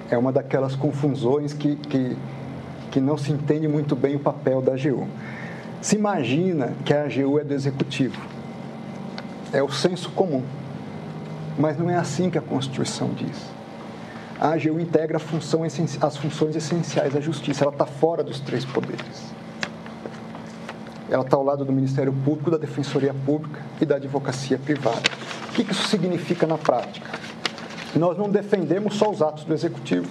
[0.09, 2.17] é uma daquelas confusões que, que,
[2.91, 5.07] que não se entende muito bem o papel da AGU.
[5.81, 8.19] Se imagina que a AGU é do executivo.
[9.53, 10.43] É o senso comum.
[11.57, 13.58] Mas não é assim que a Constituição diz.
[14.39, 17.65] A AGU integra a função, as funções essenciais da justiça.
[17.65, 19.33] Ela está fora dos três poderes.
[21.09, 25.01] Ela está ao lado do Ministério Público, da Defensoria Pública e da Advocacia Privada.
[25.49, 27.09] O que isso significa na prática?
[27.95, 30.07] Nós não defendemos só os atos do Executivo.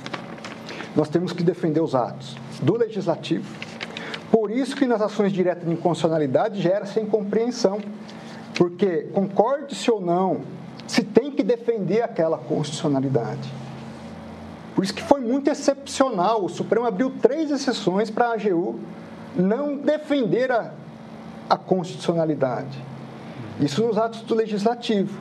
[0.94, 3.48] Nós temos que defender os atos do Legislativo.
[4.30, 7.80] Por isso que nas ações diretas de inconstitucionalidade gera-se incompreensão.
[8.54, 10.42] Porque, concorde-se ou não,
[10.86, 13.57] se tem que defender aquela constitucionalidade.
[14.78, 16.44] Por isso que foi muito excepcional.
[16.44, 18.78] O Supremo abriu três exceções para a AGU
[19.34, 20.72] não defender a,
[21.50, 22.80] a constitucionalidade.
[23.60, 25.20] Isso nos atos do legislativo.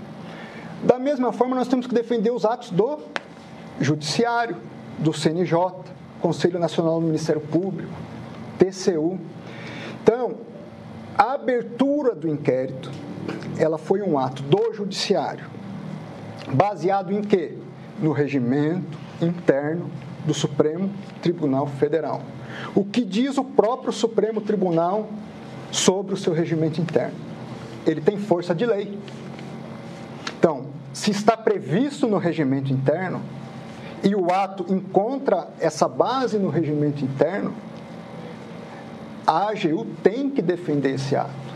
[0.84, 3.00] Da mesma forma, nós temos que defender os atos do
[3.82, 4.58] Judiciário,
[5.00, 5.58] do CNJ,
[6.22, 7.91] Conselho Nacional do Ministério Público,
[8.60, 9.20] TCU.
[10.04, 10.36] Então,
[11.17, 12.91] a abertura do inquérito,
[13.58, 15.48] ela foi um ato do Judiciário,
[16.48, 17.58] baseado em quê?
[18.00, 19.89] No regimento interno
[20.25, 20.89] do Supremo
[21.21, 22.21] Tribunal Federal.
[22.75, 25.08] O que diz o próprio Supremo Tribunal
[25.71, 27.15] sobre o seu regimento interno?
[27.86, 28.97] Ele tem força de lei.
[30.38, 33.21] Então, se está previsto no regimento interno
[34.03, 37.53] e o ato encontra essa base no regimento interno,
[39.25, 41.47] a AGU tem que defender esse ato.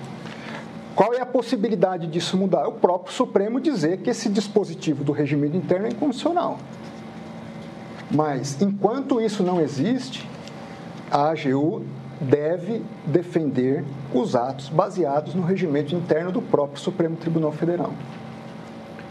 [0.96, 2.68] Qual é a possibilidade disso mudar?
[2.68, 6.58] O próprio Supremo dizer que esse dispositivo do regimento interno é incondicional.
[8.14, 10.28] Mas, enquanto isso não existe,
[11.10, 11.84] a AGU
[12.20, 17.94] deve defender os atos baseados no regimento interno do próprio Supremo Tribunal Federal.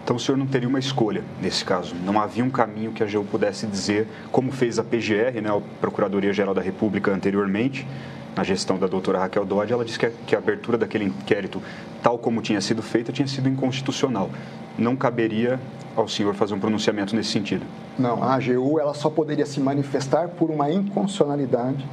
[0.04, 1.94] Então o senhor não teria uma escolha nesse caso?
[2.04, 5.60] Não havia um caminho que a AGU pudesse dizer, como fez a PGR, né, a
[5.80, 7.86] Procuradoria-Geral da República anteriormente,
[8.34, 11.62] na gestão da doutora Raquel Dodge, ela disse que a, que a abertura daquele inquérito,
[12.02, 14.30] tal como tinha sido feita, tinha sido inconstitucional.
[14.78, 15.60] Não caberia
[15.96, 17.64] ao senhor fazer um pronunciamento nesse sentido?
[18.00, 21.86] Não, a AGU ela só poderia se manifestar por uma inconstitucionalidade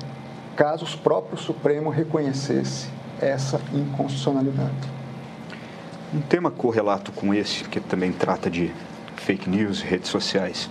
[0.56, 2.88] caso o próprio Supremo reconhecesse
[3.20, 4.90] essa inconstitucionalidade.
[6.14, 8.72] Um tema correlato com esse, que também trata de
[9.18, 10.70] fake news, redes sociais,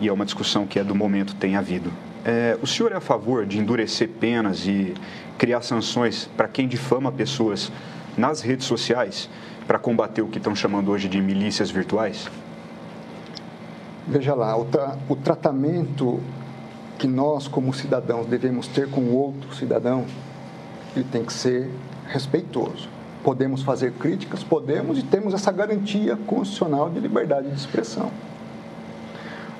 [0.00, 1.92] e é uma discussão que é do momento tem havido.
[2.24, 4.94] É, o senhor é a favor de endurecer penas e
[5.36, 7.70] criar sanções para quem difama pessoas
[8.16, 9.28] nas redes sociais
[9.66, 12.30] para combater o que estão chamando hoje de milícias virtuais?
[14.06, 16.20] Veja lá, o, tra o tratamento
[16.98, 20.04] que nós, como cidadãos, devemos ter com outro cidadão,
[20.94, 21.70] ele tem que ser
[22.06, 22.88] respeitoso.
[23.22, 24.44] Podemos fazer críticas?
[24.44, 28.10] Podemos, e temos essa garantia constitucional de liberdade de expressão.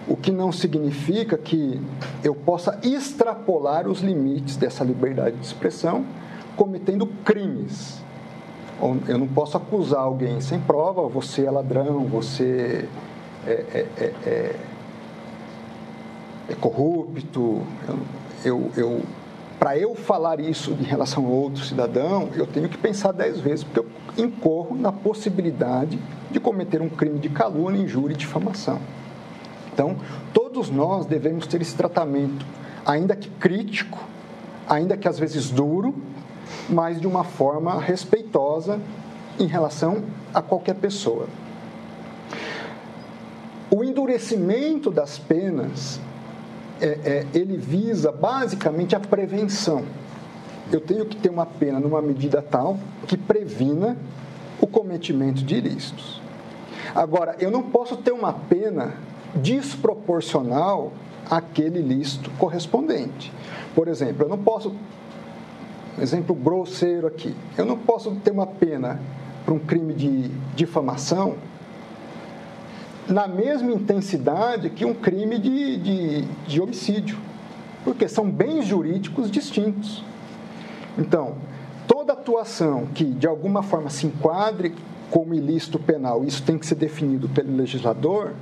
[0.07, 1.81] O que não significa que
[2.23, 6.05] eu possa extrapolar os limites dessa liberdade de expressão
[6.57, 8.05] cometendo crimes
[9.09, 12.89] eu não posso acusar alguém sem prova, você é ladrão, você
[13.47, 14.57] é, é, é, é,
[16.51, 17.63] é corrupto.
[18.45, 19.03] Eu, eu,
[19.59, 23.65] Para eu falar isso em relação a outro cidadão, eu tenho que pensar dez vezes,
[23.65, 23.87] porque eu
[24.25, 25.99] incorro na possibilidade
[26.31, 28.79] de cometer um crime de calúnia, injúria e difamação.
[29.73, 29.97] Então,
[30.33, 32.45] todos nós devemos ter esse tratamento,
[32.85, 33.99] ainda que crítico,
[34.69, 35.95] ainda que às vezes duro,
[36.69, 38.79] mas de uma forma respeitosa
[39.39, 40.03] em relação
[40.33, 41.27] a qualquer pessoa.
[43.71, 46.01] O endurecimento das penas,
[46.81, 49.85] é, é, ele visa basicamente a prevenção.
[50.73, 53.97] Eu tenho que ter uma pena numa medida tal que previna
[54.61, 56.21] o cometimento de ilícitos.
[56.95, 58.95] Agora, eu não posso ter uma pena
[59.35, 60.93] desproporcional
[61.31, 63.33] àquele ilícito correspondente.
[63.75, 64.75] Por exemplo, eu não posso
[66.01, 67.35] exemplo grosseiro aqui.
[67.57, 69.01] Eu não posso ter uma pena
[69.45, 71.37] para um crime de difamação
[73.09, 77.19] na mesma intensidade que um crime de, de, de homicídio,
[77.85, 80.03] porque são bens jurídicos distintos.
[80.97, 81.35] Então,
[81.87, 84.75] toda atuação que de alguma forma se enquadre
[85.11, 88.33] como ilícito penal, isso tem que ser definido pelo legislador,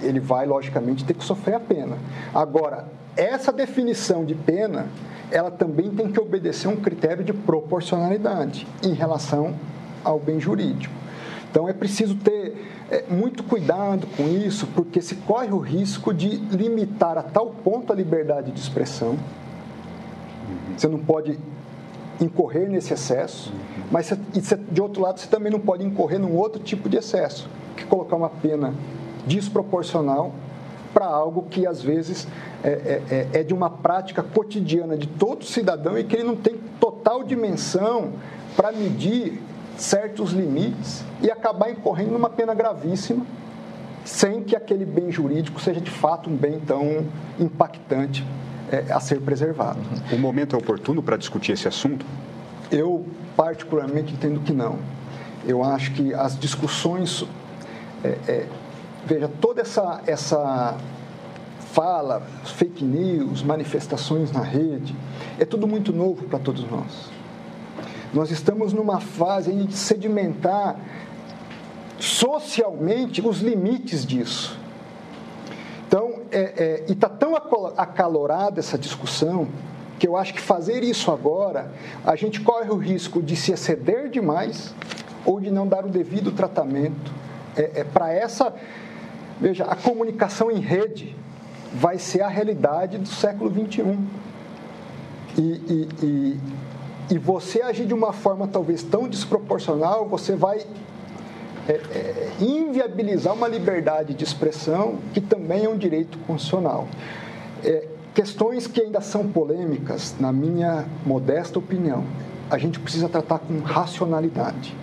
[0.00, 1.98] ele vai, logicamente, ter que sofrer a pena.
[2.32, 4.86] Agora, essa definição de pena
[5.30, 9.54] ela também tem que obedecer um critério de proporcionalidade em relação
[10.02, 10.94] ao bem jurídico.
[11.50, 16.28] Então é preciso ter é, muito cuidado com isso, porque se corre o risco de
[16.28, 19.18] limitar a tal ponto a liberdade de expressão.
[20.76, 21.38] Você não pode
[22.20, 23.52] incorrer nesse excesso,
[23.90, 27.48] mas você, de outro lado você também não pode incorrer num outro tipo de excesso,
[27.76, 28.74] que colocar uma pena
[29.26, 30.32] desproporcional
[30.92, 32.26] para algo que às vezes
[32.64, 36.36] é, é, é, é, de uma prática cotidiana de todo cidadão e que ele não
[36.36, 38.12] tem total dimensão
[38.56, 39.40] para medir
[39.78, 43.24] certos limites e acabar incorrendo numa pena gravíssima,
[44.04, 47.06] sem que aquele bem jurídico seja de fato um bem tão
[47.38, 48.26] impactante
[48.70, 49.78] é, a ser preservado.
[50.12, 52.04] O momento é oportuno para discutir esse assunto?
[52.70, 54.78] Eu, particularmente, entendo que não.
[55.46, 57.24] Eu acho que as discussões.
[58.04, 58.46] É, é,
[59.06, 60.76] veja, toda essa, essa
[61.72, 64.94] fala, fake news, manifestações na rede,
[65.38, 67.17] é tudo muito novo para todos nós.
[68.12, 70.76] Nós estamos numa fase de sedimentar
[71.98, 74.58] socialmente os limites disso.
[75.86, 77.34] Então, é, é, e está tão
[77.76, 79.48] acalorada essa discussão
[79.98, 81.72] que eu acho que fazer isso agora,
[82.04, 84.74] a gente corre o risco de se exceder demais
[85.24, 87.12] ou de não dar o devido tratamento
[87.56, 88.54] é, é para essa.
[89.40, 91.16] Veja, a comunicação em rede
[91.72, 93.98] vai ser a realidade do século XXI.
[95.36, 96.40] E, e, e
[97.10, 100.58] e você agir de uma forma talvez tão desproporcional, você vai
[101.66, 106.86] é, é, inviabilizar uma liberdade de expressão que também é um direito constitucional.
[107.64, 112.04] É, questões que ainda são polêmicas, na minha modesta opinião,
[112.50, 114.76] a gente precisa tratar com racionalidade.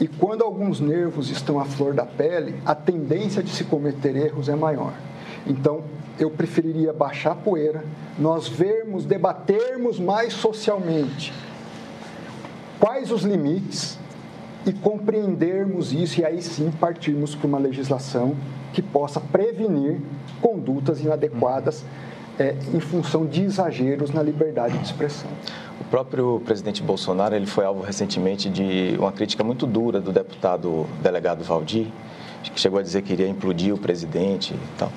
[0.00, 4.48] E quando alguns nervos estão à flor da pele, a tendência de se cometer erros
[4.48, 4.92] é maior.
[5.46, 5.82] Então,
[6.18, 7.84] eu preferiria baixar a poeira,
[8.18, 11.32] nós vermos, debatermos mais socialmente
[12.78, 13.98] quais os limites
[14.66, 18.36] e compreendermos isso e aí sim partirmos para uma legislação
[18.72, 20.00] que possa prevenir
[20.40, 21.84] condutas inadequadas
[22.38, 25.30] é, em função de exageros na liberdade de expressão.
[25.80, 30.86] O próprio presidente Bolsonaro ele foi alvo recentemente de uma crítica muito dura do deputado
[31.02, 31.88] delegado Valdir,
[32.42, 34.92] que chegou a dizer que iria implodir o presidente e tal.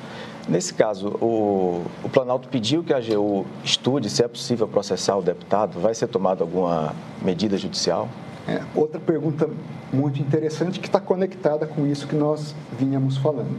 [0.48, 5.22] Nesse caso, o, o Planalto pediu que a AGU estude se é possível processar o
[5.22, 5.80] deputado.
[5.80, 8.10] Vai ser tomada alguma medida judicial?
[8.48, 9.48] É, outra pergunta
[9.94, 13.56] muito interessante que está conectada com isso que nós vinhamos falando.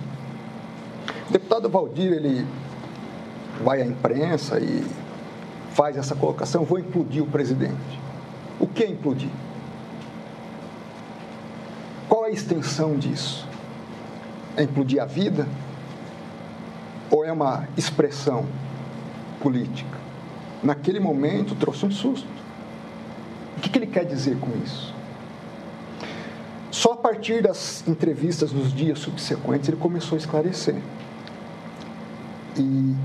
[1.29, 2.45] O deputado Valdir, ele
[3.63, 4.85] vai à imprensa e
[5.73, 8.01] faz essa colocação, vou implodir o presidente.
[8.59, 9.31] O que é implodir?
[12.09, 13.47] Qual a extensão disso?
[14.57, 15.47] É implodir a vida?
[17.13, 18.47] Ou é uma expressão
[19.41, 19.99] política?
[20.63, 22.27] Naquele momento trouxe um susto.
[23.59, 24.95] O que, que ele quer dizer com isso?
[26.71, 30.77] Só a partir das entrevistas nos dias subsequentes ele começou a esclarecer.
[32.57, 32.97] E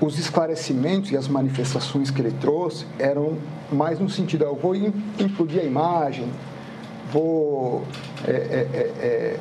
[0.00, 3.36] os esclarecimentos e as manifestações que ele trouxe eram
[3.70, 6.30] mais no sentido, eu vou implodir a imagem,
[7.12, 7.84] vou
[8.26, 9.40] é, é, é, é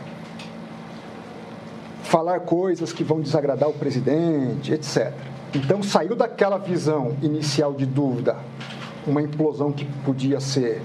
[2.05, 5.11] falar coisas que vão desagradar o presidente, etc.
[5.53, 8.37] Então saiu daquela visão inicial de dúvida,
[9.05, 10.81] uma implosão que podia ser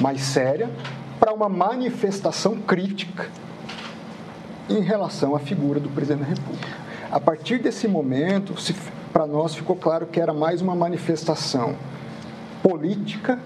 [0.00, 0.70] mais séria,
[1.18, 3.26] para uma manifestação crítica
[4.68, 6.76] em relação à figura do presidente da República.
[7.10, 8.54] A partir desse momento,
[9.12, 11.74] para nós ficou claro que era mais uma manifestação
[12.62, 13.38] política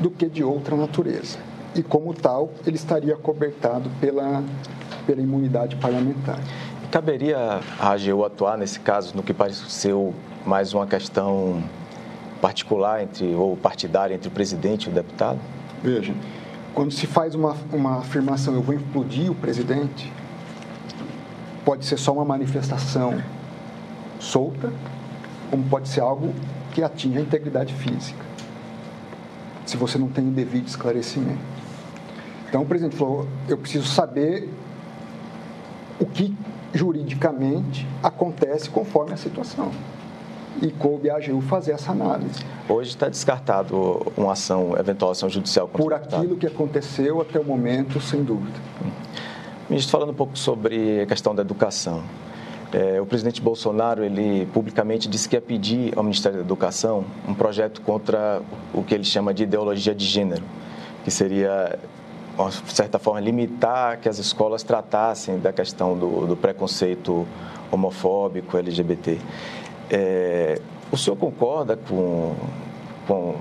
[0.00, 1.38] do que de outra natureza.
[1.74, 4.42] E como tal, ele estaria cobertado pela
[5.10, 6.38] pela imunidade parlamentar.
[6.88, 10.14] Caberia a AGU atuar nesse caso no que pareceu
[10.46, 11.64] mais uma questão
[12.40, 15.40] particular entre ou partidária entre o presidente e o deputado?
[15.82, 16.14] Veja,
[16.72, 20.12] quando se faz uma, uma afirmação, eu vou implodir o presidente,
[21.64, 23.20] pode ser só uma manifestação
[24.20, 24.72] solta,
[25.50, 26.32] como pode ser algo
[26.70, 28.24] que atinge a integridade física,
[29.66, 31.40] se você não tem o devido esclarecimento.
[32.48, 34.48] Então, o presidente falou: eu preciso saber
[36.00, 36.34] o que
[36.72, 39.70] juridicamente acontece conforme a situação.
[40.60, 42.40] E coube a AGU fazer essa análise.
[42.68, 47.44] Hoje está descartado uma ação, eventual ação judicial contra Por aquilo que aconteceu até o
[47.44, 48.58] momento, sem dúvida.
[49.68, 52.02] Ministro, falando um pouco sobre a questão da educação.
[52.72, 57.34] É, o presidente Bolsonaro, ele publicamente disse que ia pedir ao Ministério da Educação um
[57.34, 58.42] projeto contra
[58.74, 60.42] o que ele chama de ideologia de gênero,
[61.04, 61.78] que seria
[62.48, 67.26] de certa forma, limitar que as escolas tratassem da questão do, do preconceito
[67.70, 69.18] homofóbico, LGBT.
[69.90, 70.60] É,
[70.90, 72.34] o senhor concorda com,
[73.06, 73.36] com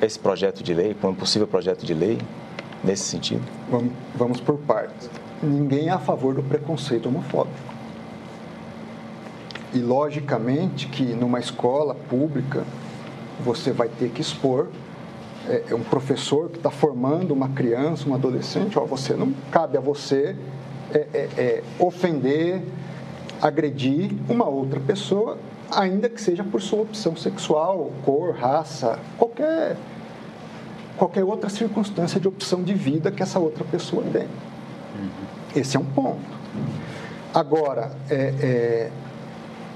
[0.00, 2.18] esse projeto de lei, com um possível projeto de lei
[2.82, 3.42] nesse sentido?
[3.70, 5.10] Vamos, vamos por partes.
[5.42, 7.56] ninguém é a favor do preconceito homofóbico.
[9.74, 12.64] E logicamente que numa escola pública
[13.40, 14.68] você vai ter que expor
[15.48, 19.76] é, é um professor que está formando uma criança, um adolescente, ó, você não cabe
[19.76, 20.36] a você
[20.92, 22.62] é, é, é, ofender,
[23.40, 25.38] agredir uma outra pessoa,
[25.70, 29.76] ainda que seja por sua opção sexual, cor, raça, qualquer
[30.96, 34.22] qualquer outra circunstância de opção de vida que essa outra pessoa tem.
[34.22, 35.08] Uhum.
[35.54, 36.18] Esse é um ponto.
[37.32, 38.90] Agora, é,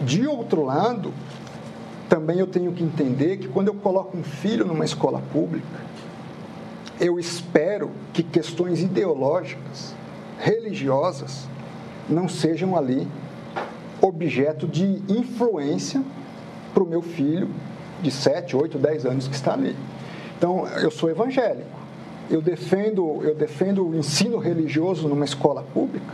[0.00, 1.12] de outro lado,
[2.12, 5.80] também eu tenho que entender que quando eu coloco um filho numa escola pública,
[7.00, 9.94] eu espero que questões ideológicas,
[10.38, 11.48] religiosas,
[12.06, 13.08] não sejam ali
[13.98, 16.02] objeto de influência
[16.74, 17.48] para o meu filho
[18.02, 19.74] de 7, 8, 10 anos que está ali.
[20.36, 21.80] Então, eu sou evangélico.
[22.30, 26.12] Eu defendo, eu defendo o ensino religioso numa escola pública?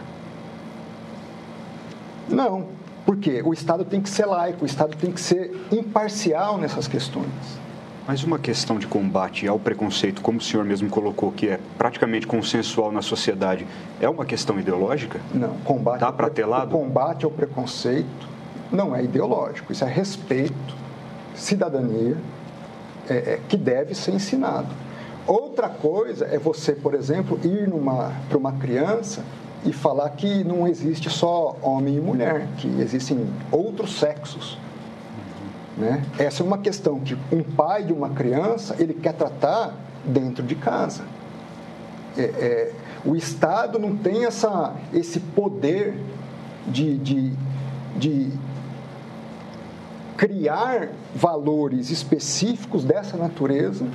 [2.29, 2.78] Não.
[3.09, 3.41] Por quê?
[3.43, 7.25] O Estado tem que ser laico, o Estado tem que ser imparcial nessas questões.
[8.07, 12.27] Mas uma questão de combate ao preconceito, como o senhor mesmo colocou, que é praticamente
[12.27, 13.67] consensual na sociedade,
[13.99, 15.23] é uma questão ideológica?
[15.33, 16.77] Não, combate, Dá para ter lado?
[16.77, 18.29] O combate ao preconceito
[18.71, 20.77] não é ideológico, isso é respeito,
[21.35, 22.19] cidadania,
[23.09, 24.69] é, é, que deve ser ensinado.
[25.27, 27.71] Outra coisa é você, por exemplo, ir
[28.29, 29.25] para uma criança
[29.65, 34.59] e falar que não existe só homem e mulher, que existem outros sexos.
[35.77, 36.03] Né?
[36.19, 40.55] Essa é uma questão que um pai de uma criança ele quer tratar dentro de
[40.55, 41.05] casa.
[42.17, 42.73] É, é,
[43.05, 45.95] o Estado não tem essa, esse poder
[46.67, 47.33] de, de,
[47.97, 48.33] de
[50.17, 53.87] criar valores específicos dessa natureza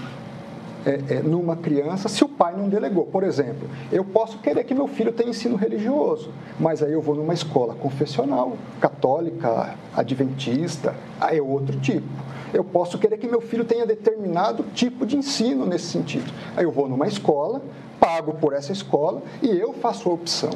[0.85, 3.05] é, é, numa criança se o pai não delegou.
[3.05, 7.15] Por exemplo, eu posso querer que meu filho tenha ensino religioso, mas aí eu vou
[7.15, 12.07] numa escola confessional, católica, adventista, aí é outro tipo.
[12.53, 16.31] Eu posso querer que meu filho tenha determinado tipo de ensino nesse sentido.
[16.55, 17.61] Aí eu vou numa escola,
[17.99, 20.51] pago por essa escola e eu faço a opção.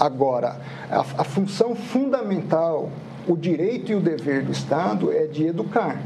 [0.00, 2.90] Agora, a, a função fundamental
[3.26, 5.98] o direito e o dever do Estado é de educar,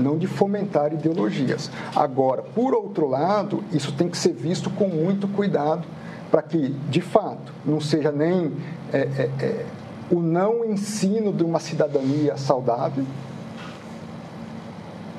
[0.00, 1.70] não de fomentar ideologias.
[1.94, 5.86] Agora, por outro lado, isso tem que ser visto com muito cuidado
[6.30, 8.52] para que, de fato, não seja nem
[8.92, 9.66] é, é, é,
[10.10, 13.04] o não ensino de uma cidadania saudável,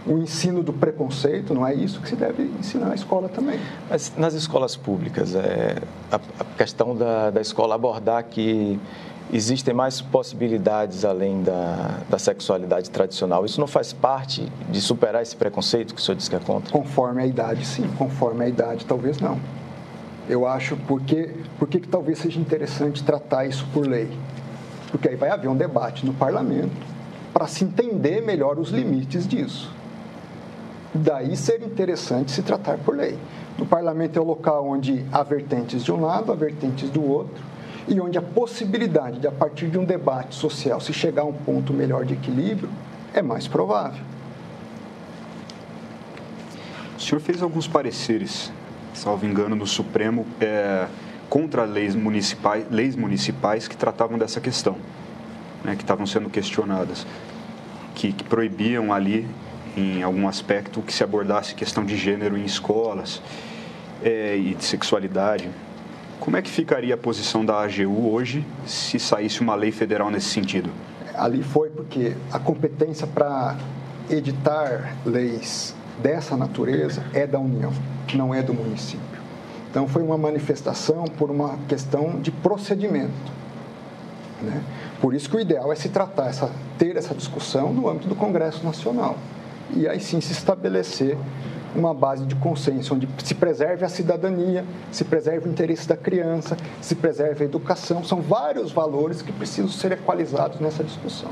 [0.06, 3.60] o ensino do preconceito, não é isso que se deve ensinar na escola também.
[3.90, 5.78] Mas nas escolas públicas, é,
[6.12, 8.80] a, a questão da, da escola abordar que
[9.32, 13.46] existem mais possibilidades além da, da sexualidade tradicional.
[13.46, 16.72] Isso não faz parte de superar esse preconceito que o senhor disse que é contra?
[16.72, 17.90] Conforme a idade, sim.
[17.98, 19.40] Conforme a idade, talvez não.
[20.28, 24.10] Eu acho porque, porque que talvez seja interessante tratar isso por lei.
[24.92, 26.76] Porque aí vai haver um debate no parlamento
[27.34, 29.74] para se entender melhor os limites disso.
[30.94, 33.18] Daí ser interessante se tratar por lei.
[33.58, 37.42] No parlamento é o local onde há vertentes de um lado, há vertentes do outro,
[37.88, 41.34] e onde a possibilidade de, a partir de um debate social, se chegar a um
[41.34, 42.70] ponto melhor de equilíbrio,
[43.14, 44.02] é mais provável.
[46.98, 48.52] O senhor fez alguns pareceres,
[48.94, 50.88] salvo engano, no Supremo, é,
[51.30, 54.78] contra leis municipais, leis municipais que tratavam dessa questão,
[55.64, 57.08] né, que estavam sendo questionadas,
[57.96, 59.28] que, que proibiam ali,
[59.76, 63.22] em algum aspecto, que se abordasse questão de gênero em escolas
[64.04, 65.50] é, e de sexualidade.
[66.22, 70.28] Como é que ficaria a posição da AGU hoje se saísse uma lei federal nesse
[70.28, 70.70] sentido?
[71.16, 73.58] Ali foi porque a competência para
[74.08, 77.74] editar leis dessa natureza é da União,
[78.14, 79.20] não é do município.
[79.72, 83.32] Então foi uma manifestação por uma questão de procedimento.
[84.44, 84.62] Né?
[85.02, 88.16] Por isso que o ideal é se tratar, essa, ter essa discussão no âmbito do
[88.16, 89.18] Congresso Nacional.
[89.76, 91.18] E aí sim se estabelecer
[91.76, 96.58] uma base de consenso, onde se preserve a cidadania, se preserve o interesse da criança,
[96.82, 98.04] se preserve a educação.
[98.04, 101.30] São vários valores que precisam ser equalizados nessa discussão.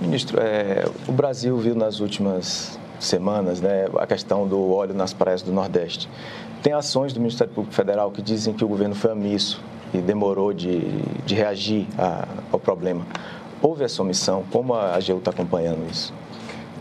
[0.00, 5.42] Ministro, é, o Brasil viu nas últimas semanas né, a questão do óleo nas praias
[5.42, 6.08] do Nordeste.
[6.62, 9.62] Tem ações do Ministério Público Federal que dizem que o governo foi omisso
[9.92, 10.80] e demorou de,
[11.24, 13.06] de reagir a, ao problema.
[13.62, 14.44] Houve essa omissão?
[14.50, 16.12] Como a AGU está acompanhando isso?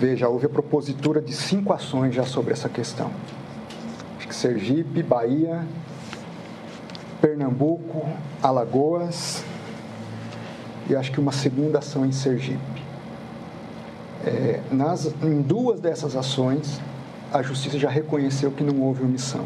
[0.04, 3.10] Veja, houve a propositura de cinco ações já sobre essa questão.
[4.18, 5.66] Acho que Sergipe, Bahia,
[7.22, 8.06] Pernambuco,
[8.42, 9.46] Alagoas
[10.90, 12.84] e acho que uma segunda ação em Sergipe.
[14.26, 16.82] É, nas, em duas dessas ações,
[17.32, 19.46] a Justiça já reconheceu que não houve omissão.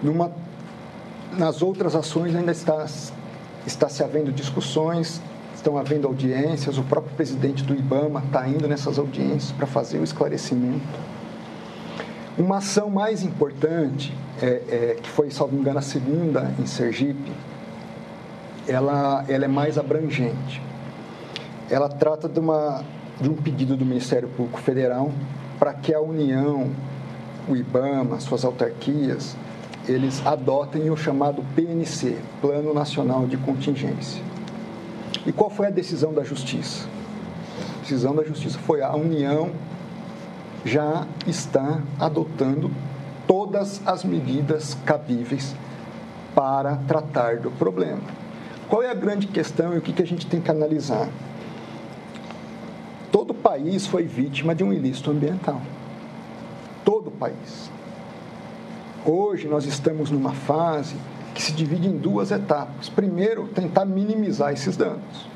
[0.00, 0.30] Numa
[1.36, 2.86] nas outras ações ainda está,
[3.66, 5.20] está se havendo discussões,
[5.62, 10.04] estão havendo audiências, o próprio presidente do IBAMA está indo nessas audiências para fazer o
[10.04, 10.82] esclarecimento.
[12.36, 17.30] Uma ação mais importante, é, é, que foi, salvo engano, a segunda em Sergipe,
[18.66, 20.60] ela, ela é mais abrangente.
[21.70, 22.82] Ela trata de, uma,
[23.20, 25.12] de um pedido do Ministério Público Federal
[25.60, 26.70] para que a União,
[27.48, 29.36] o IBAMA, suas autarquias,
[29.86, 34.31] eles adotem o chamado PNC, Plano Nacional de Contingência.
[35.26, 36.86] E qual foi a decisão da Justiça?
[37.76, 39.50] A decisão da Justiça foi a União
[40.64, 42.70] já está adotando
[43.26, 45.54] todas as medidas cabíveis
[46.34, 48.00] para tratar do problema.
[48.68, 51.08] Qual é a grande questão e o que, a gente tem que analisar?
[53.10, 55.60] Todo país foi vítima de um ilícito ambiental.
[56.84, 57.70] Todo país.
[59.04, 60.96] Hoje nós estamos numa fase
[61.34, 62.88] que se divide em duas etapas.
[62.88, 65.30] Primeiro, tentar minimizar esses danos.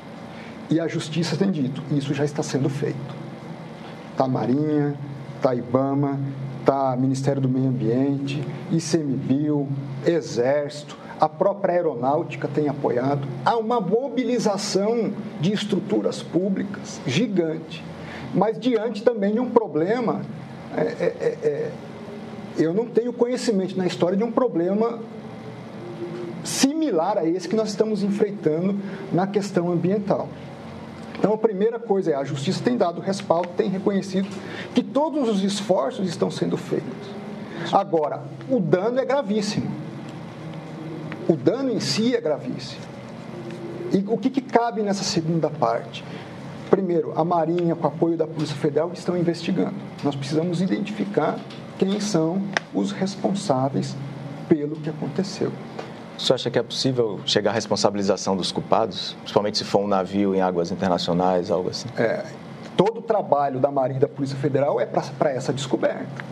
[0.69, 3.15] E a justiça tem dito, isso já está sendo feito.
[4.11, 4.95] Está Marinha,
[5.35, 6.19] está IBAMA,
[6.59, 9.67] está Ministério do Meio Ambiente, ICMBio,
[10.05, 13.27] Exército, a própria aeronáutica tem apoiado.
[13.45, 17.83] Há uma mobilização de estruturas públicas gigante,
[18.33, 20.21] mas diante também de um problema.
[20.75, 21.71] É, é, é, é
[22.57, 24.99] eu não tenho conhecimento na história de um problema
[26.47, 28.75] similar a esse que nós estamos enfrentando
[29.11, 30.29] na questão ambiental.
[31.19, 34.29] Então, a primeira coisa é a justiça tem dado respaldo, tem reconhecido
[34.73, 37.09] que todos os esforços estão sendo feitos.
[37.73, 39.69] Agora, o dano é gravíssimo.
[41.27, 42.81] O dano em si é gravíssimo.
[43.91, 46.03] E o que, que cabe nessa segunda parte?
[46.69, 49.75] Primeiro, a Marinha, com apoio da Polícia Federal, estão investigando.
[50.03, 51.39] Nós precisamos identificar
[51.77, 52.41] quem são
[52.73, 53.95] os responsáveis
[54.47, 55.51] pelo que aconteceu.
[56.17, 59.87] O senhor acha que é possível chegar à responsabilização dos culpados, principalmente se for um
[59.87, 61.87] navio em águas internacionais, algo assim?
[61.95, 62.25] É,
[62.75, 66.25] todo o trabalho da Marinha e da Polícia Federal é para essa descoberta.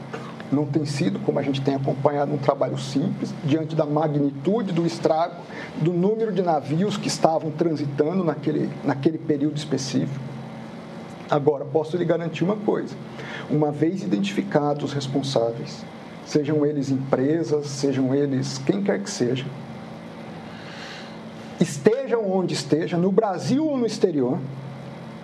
[0.51, 4.87] Não tem sido, como a gente tem acompanhado, um trabalho simples, diante da magnitude do
[4.87, 5.35] estrago,
[5.77, 10.19] do número de navios que estavam transitando naquele, naquele período específico.
[11.29, 12.95] Agora, posso lhe garantir uma coisa:
[13.49, 15.83] uma vez identificados os responsáveis,
[16.25, 19.45] sejam eles empresas, sejam eles quem quer que seja,
[21.59, 24.39] estejam onde esteja, no Brasil ou no exterior,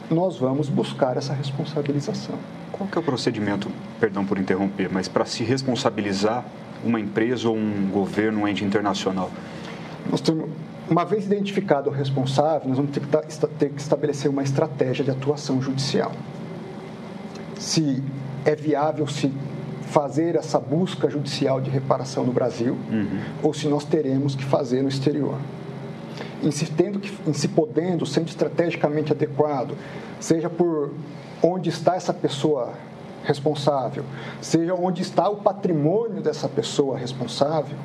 [0.09, 2.35] nós vamos buscar essa responsabilização.
[2.71, 3.69] Qual que é o procedimento,
[3.99, 6.43] perdão por interromper, mas para se responsabilizar
[6.83, 9.29] uma empresa ou um governo, um ente internacional?
[10.09, 10.49] Nós temos,
[10.89, 15.11] uma vez identificado o responsável, nós vamos ter que, ter que estabelecer uma estratégia de
[15.11, 16.11] atuação judicial.
[17.57, 18.03] Se
[18.43, 19.31] é viável se
[19.91, 23.19] fazer essa busca judicial de reparação no Brasil uhum.
[23.43, 25.37] ou se nós teremos que fazer no exterior.
[26.43, 29.75] Em se, tendo que, em se podendo, sendo estrategicamente adequado,
[30.19, 30.91] seja por
[31.41, 32.73] onde está essa pessoa
[33.23, 34.03] responsável,
[34.41, 37.77] seja onde está o patrimônio dessa pessoa responsável,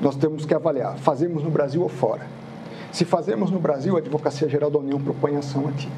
[0.00, 2.26] nós temos que avaliar, fazemos no Brasil ou fora.
[2.92, 5.88] Se fazemos no Brasil, a Advocacia Geral da União propõe ação aqui.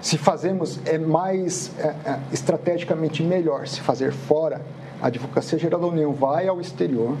[0.00, 4.62] Se fazemos, é mais é, é, estrategicamente melhor se fazer fora,
[5.00, 7.16] a Advocacia Geral da União vai ao exterior,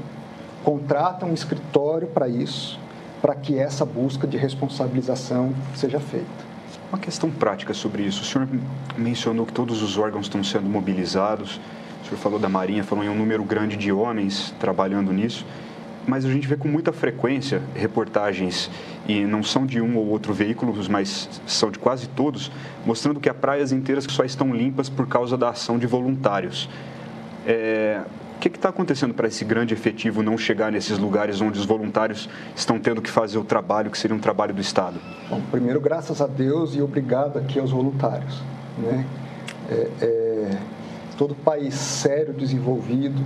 [0.64, 2.78] contrata um escritório para isso,
[3.20, 6.50] para que essa busca de responsabilização seja feita.
[6.90, 8.22] Uma questão prática sobre isso.
[8.22, 8.48] O senhor
[8.96, 11.60] mencionou que todos os órgãos estão sendo mobilizados.
[12.02, 15.46] O senhor falou da Marinha, falou em um número grande de homens trabalhando nisso.
[16.06, 18.70] Mas a gente vê com muita frequência reportagens,
[19.06, 22.50] e não são de um ou outro veículo, mas são de quase todos,
[22.84, 26.68] mostrando que há praias inteiras que só estão limpas por causa da ação de voluntários.
[27.46, 28.00] É,
[28.40, 32.26] o que está acontecendo para esse grande efetivo não chegar nesses lugares onde os voluntários
[32.56, 34.98] estão tendo que fazer o trabalho que seria um trabalho do Estado?
[35.28, 38.40] Bom, primeiro, graças a Deus e obrigado aqui aos voluntários.
[38.78, 39.04] Né?
[39.70, 40.58] É, é,
[41.18, 43.22] todo país sério, desenvolvido,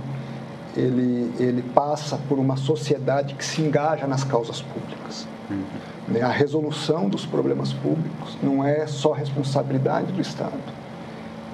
[0.75, 5.25] ele, ele passa por uma sociedade que se engaja nas causas públicas.
[5.49, 5.63] Uhum.
[6.09, 6.21] Né?
[6.21, 10.59] A resolução dos problemas públicos não é só responsabilidade do Estado.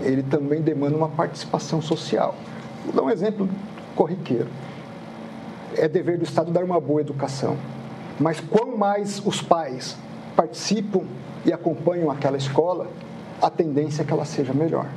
[0.02, 2.36] Ele também demanda uma participação social.
[2.86, 3.48] Vou dar um exemplo
[3.96, 4.48] corriqueiro.
[5.76, 7.58] É dever do Estado dar uma boa educação.
[8.20, 9.98] Mas quanto mais os pais
[10.36, 11.04] participam
[11.46, 12.88] e acompanham aquela escola,
[13.42, 14.88] a tendência é que ela seja melhor.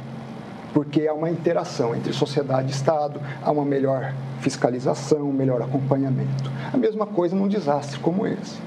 [0.73, 6.51] Porque há uma interação entre sociedade e Estado, há uma melhor fiscalização, um melhor acompanhamento.
[6.73, 8.59] A mesma coisa num desastre como esse.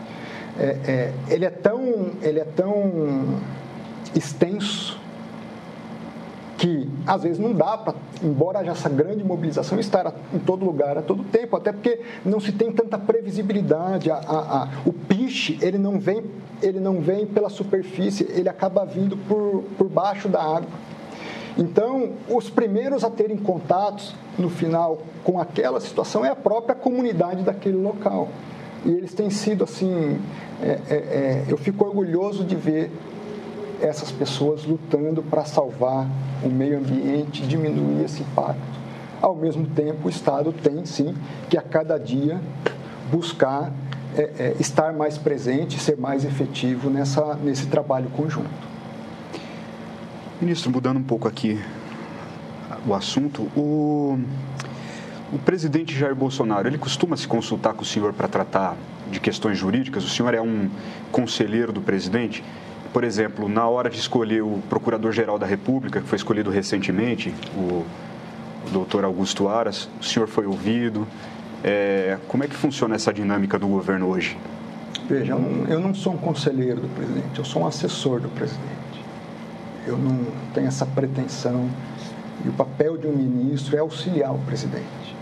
[0.57, 3.39] É, é, ele, é tão, ele é tão
[4.15, 4.99] extenso
[6.57, 7.93] que às vezes não dá para,
[8.23, 12.39] embora haja essa grande mobilização, estar em todo lugar a todo tempo, até porque não
[12.39, 14.09] se tem tanta previsibilidade.
[14.09, 16.23] A, a, a, o piche, ele não, vem,
[16.61, 20.69] ele não vem pela superfície, ele acaba vindo por, por baixo da água.
[21.57, 27.43] Então, os primeiros a terem contatos, no final, com aquela situação é a própria comunidade
[27.43, 28.29] daquele local.
[28.85, 30.19] E eles têm sido, assim,
[30.61, 32.91] é, é, é, eu fico orgulhoso de ver
[33.81, 36.07] essas pessoas lutando para salvar
[36.43, 38.77] o meio ambiente, diminuir esse impacto.
[39.21, 41.15] Ao mesmo tempo, o Estado tem sim
[41.49, 42.39] que a cada dia
[43.11, 43.71] buscar
[44.15, 48.67] é, é, estar mais presente, ser mais efetivo nessa, nesse trabalho conjunto.
[50.39, 51.59] Ministro, mudando um pouco aqui
[52.85, 54.19] o assunto, o,
[55.33, 58.75] o presidente Jair Bolsonaro, ele costuma se consultar com o senhor para tratar
[59.11, 60.03] de questões jurídicas?
[60.03, 60.69] O senhor é um
[61.11, 62.43] conselheiro do presidente?
[62.97, 67.85] Por exemplo, na hora de escolher o Procurador-Geral da República, que foi escolhido recentemente, o,
[68.71, 71.07] doutor Augusto Aras, o senhor foi ouvido.
[71.63, 74.35] É, como é que funciona essa dinâmica do governo hoje?
[75.07, 78.29] Veja, eu não, eu não sou um conselheiro do presidente, eu sou um assessor do
[78.29, 79.05] presidente.
[79.85, 80.25] Eu não
[80.55, 81.69] tenho essa pretensão.
[82.43, 85.15] E o papel de um ministro é auxiliar o presidente,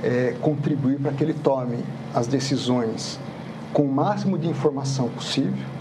[0.00, 1.78] é contribuir para que ele tome
[2.14, 3.18] as decisões
[3.72, 5.74] com o máximo de informação possível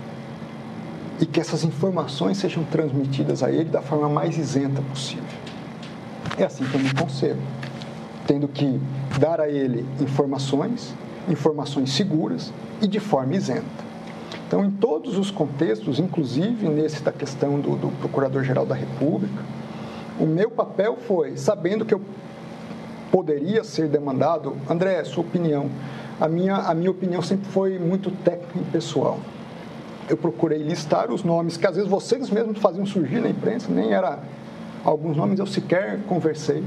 [1.20, 5.24] e que essas informações sejam transmitidas a ele da forma mais isenta possível.
[6.38, 7.42] É assim que eu me concebo,
[8.26, 8.80] tendo que
[9.20, 10.94] dar a ele informações,
[11.30, 12.52] informações seguras
[12.82, 13.84] e de forma isenta.
[14.48, 19.44] Então, em todos os contextos, inclusive nesse da questão do, do Procurador-Geral da República,
[20.20, 22.02] o meu papel foi, sabendo que eu
[23.12, 25.70] poderia ser demandado, André, sua opinião.
[26.20, 29.20] A minha, a minha opinião sempre foi muito técnica e pessoal
[30.10, 33.94] eu procurei listar os nomes que às vezes vocês mesmos faziam surgir na imprensa, nem
[33.94, 34.20] era
[34.84, 36.64] alguns nomes eu sequer conversei.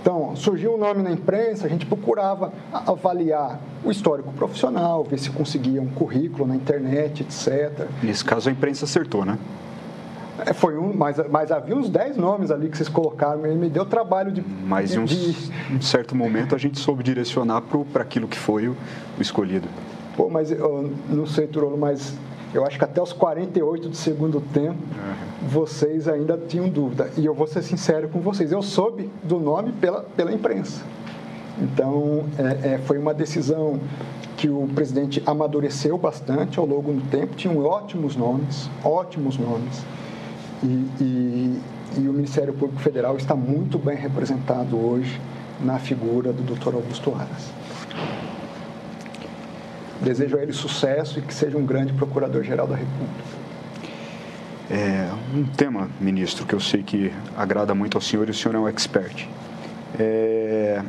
[0.00, 5.30] Então, surgiu um nome na imprensa, a gente procurava avaliar o histórico profissional, ver se
[5.30, 7.88] conseguia um currículo na internet, etc.
[8.02, 9.36] Nesse caso, a imprensa acertou, né?
[10.44, 13.68] É, foi um, mas, mas havia uns 10 nomes ali que vocês colocaram, e me
[13.68, 14.44] deu trabalho de.
[14.64, 15.34] Mas em um, de...
[15.72, 18.76] um certo momento a gente soube direcionar para aquilo que foi o,
[19.18, 19.66] o escolhido.
[20.16, 22.14] Pô, mas eu não sei, Turolo, mas
[22.54, 25.48] eu acho que até os 48 do segundo tempo uhum.
[25.48, 27.10] vocês ainda tinham dúvida.
[27.16, 30.82] E eu vou ser sincero com vocês, eu soube do nome pela, pela imprensa.
[31.60, 33.80] Então, é, é, foi uma decisão
[34.36, 39.82] que o presidente amadureceu bastante ao longo do tempo, tinham ótimos nomes, ótimos nomes.
[40.62, 40.66] E,
[41.00, 41.60] e,
[41.98, 45.20] e o Ministério Público Federal está muito bem representado hoje
[45.60, 46.74] na figura do Dr.
[46.74, 47.50] Augusto Aras.
[50.00, 53.46] Desejo a ele sucesso e que seja um grande procurador-geral da República.
[54.70, 58.54] É um tema, ministro, que eu sei que agrada muito ao senhor e o senhor
[58.54, 59.26] é um expert.
[59.98, 60.82] É...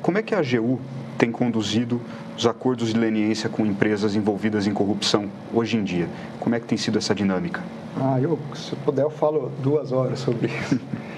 [0.00, 0.80] Como é que a AGU
[1.18, 2.00] tem conduzido
[2.36, 6.08] os acordos de leniência com empresas envolvidas em corrupção hoje em dia?
[6.38, 7.60] Como é que tem sido essa dinâmica?
[8.00, 10.80] Ah, eu, se eu puder, eu falo duas horas sobre isso.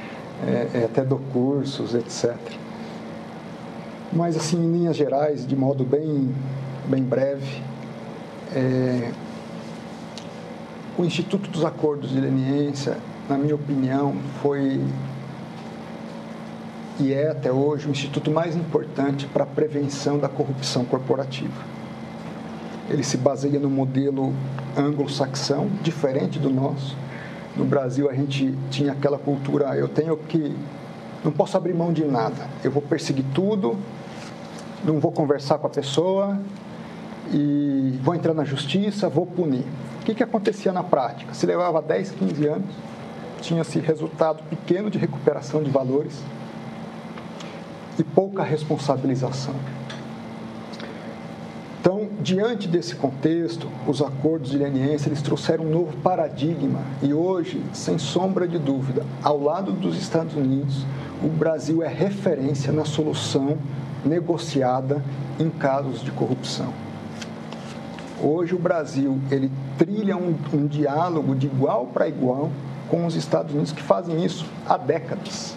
[0.47, 2.37] É, é, até dou cursos, etc.
[4.12, 6.34] Mas, assim, em linhas gerais, de modo bem,
[6.86, 7.62] bem breve,
[8.54, 9.11] é,
[10.96, 12.96] o Instituto dos Acordos de Leniência,
[13.28, 14.80] na minha opinião, foi
[16.98, 21.62] e é até hoje o instituto mais importante para a prevenção da corrupção corporativa.
[22.88, 24.32] Ele se baseia no modelo
[24.74, 26.96] anglo-saxão, diferente do nosso.
[27.54, 30.54] No Brasil, a gente tinha aquela cultura: eu tenho que.
[31.26, 33.76] Não posso abrir mão de nada, eu vou perseguir tudo,
[34.84, 36.38] não vou conversar com a pessoa
[37.32, 39.64] e vou entrar na justiça, vou punir.
[40.00, 41.34] O que, que acontecia na prática?
[41.34, 42.70] Se levava 10, 15 anos,
[43.40, 46.22] tinha-se resultado pequeno de recuperação de valores
[47.98, 49.54] e pouca responsabilização.
[52.26, 58.48] Diante desse contexto, os acordos de eles trouxeram um novo paradigma e hoje, sem sombra
[58.48, 60.84] de dúvida, ao lado dos Estados Unidos,
[61.22, 63.56] o Brasil é referência na solução
[64.04, 65.04] negociada
[65.38, 66.72] em casos de corrupção.
[68.20, 69.48] Hoje o Brasil ele
[69.78, 72.50] trilha um, um diálogo de igual para igual
[72.88, 75.56] com os Estados Unidos que fazem isso há décadas.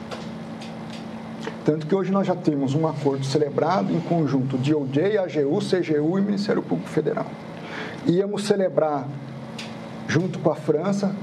[1.69, 6.17] Tanto que hoje nós já temos um acordo celebrado em conjunto de OJ, AGU, CGU
[6.17, 7.27] e Ministério Público Federal.
[8.07, 9.07] Íamos celebrar
[10.07, 11.15] junto com a França,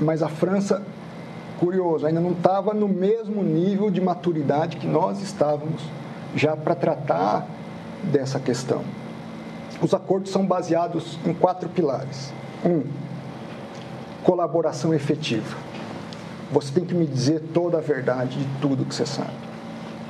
[0.00, 0.80] mas a França,
[1.58, 5.82] curioso, ainda não estava no mesmo nível de maturidade que nós estávamos
[6.36, 7.48] já para tratar
[8.04, 8.82] dessa questão.
[9.82, 12.32] Os acordos são baseados em quatro pilares.
[12.64, 12.84] Um,
[14.22, 15.56] colaboração efetiva.
[16.52, 19.49] você tem que me dizer toda a verdade de tudo que você sabe.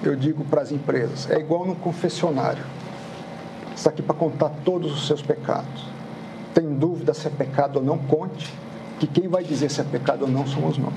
[0.03, 2.65] Eu digo para as empresas, é igual no confessionário.
[3.75, 5.87] Está aqui para contar todos os seus pecados.
[6.55, 8.53] Tem dúvida se é pecado ou não, conte,
[8.99, 10.95] que quem vai dizer se é pecado ou não somos nós.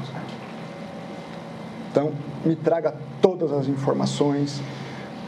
[1.91, 2.12] Então,
[2.43, 4.62] me traga todas as informações,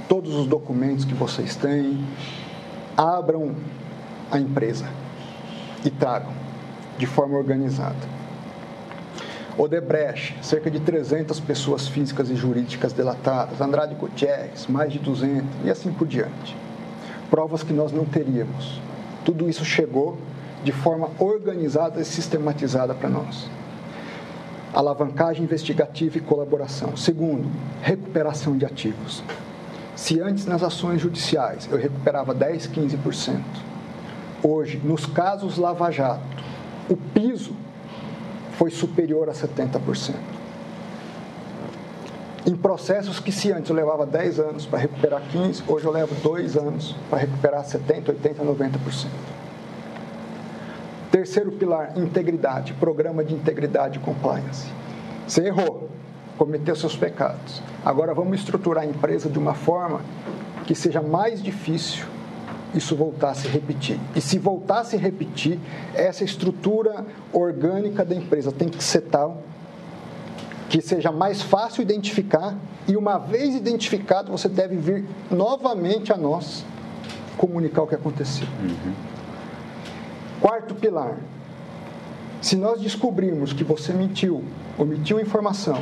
[0.10, 2.04] todos os documentos que vocês têm,
[2.98, 3.56] abram
[4.32, 4.86] a empresa
[5.84, 6.34] e tragam
[6.98, 7.96] de forma organizada.
[9.58, 15.70] Odebrecht, cerca de 300 pessoas físicas e jurídicas delatadas, Andrade Gutierrez, mais de 200 e
[15.70, 16.56] assim por diante.
[17.30, 18.82] Provas que nós não teríamos.
[19.24, 20.18] Tudo isso chegou
[20.64, 23.50] de forma organizada e sistematizada para nós.
[24.74, 26.98] Alavancagem investigativa e colaboração.
[26.98, 27.50] Segundo,
[27.82, 29.24] recuperação de ativos.
[29.96, 33.42] Se antes nas ações judiciais eu recuperava 10, 15%,
[34.44, 36.44] hoje nos casos Lava Jato,
[36.90, 37.56] o piso
[38.58, 40.16] foi superior a 70%.
[42.48, 46.14] Em processos que se antes eu levava 10 anos para recuperar 15, hoje eu levo
[46.22, 49.08] 2 anos para recuperar 70, 80, 90%.
[51.12, 54.68] Terceiro pilar, integridade, programa de integridade e compliance.
[55.28, 55.90] Você errou,
[56.38, 57.64] cometeu seus pecados.
[57.84, 60.02] Agora vamos estruturar a empresa de uma forma
[60.68, 62.06] que seja mais difícil
[62.76, 64.00] isso voltar a se repetir.
[64.16, 65.60] E se voltar a se repetir,
[65.94, 69.42] essa estrutura orgânica da empresa tem que ser tal
[70.70, 72.56] que seja mais fácil identificar
[72.88, 76.66] e uma vez identificado, você deve vir novamente a nós
[77.38, 78.48] comunicar o que aconteceu.
[78.62, 78.94] Uhum.
[80.42, 81.18] Quarto pilar.
[82.42, 84.44] Se nós descobrirmos que você mentiu,
[84.78, 85.82] omitiu informação,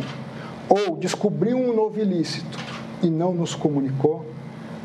[0.69, 2.57] ou descobriu um novo ilícito
[3.01, 4.25] e não nos comunicou,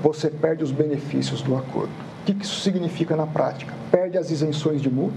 [0.03, 1.93] você perde os benefícios do acordo.
[2.23, 3.73] O que isso significa na prática?
[3.91, 5.17] Perde as isenções de multa.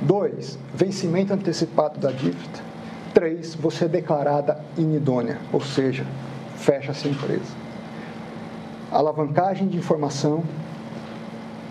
[0.00, 2.66] Dois, vencimento antecipado da dívida.
[3.14, 6.04] Três, você é declarada inidônea, ou seja,
[6.56, 7.66] fecha-se a empresa.
[8.92, 10.44] Alavancagem de informação,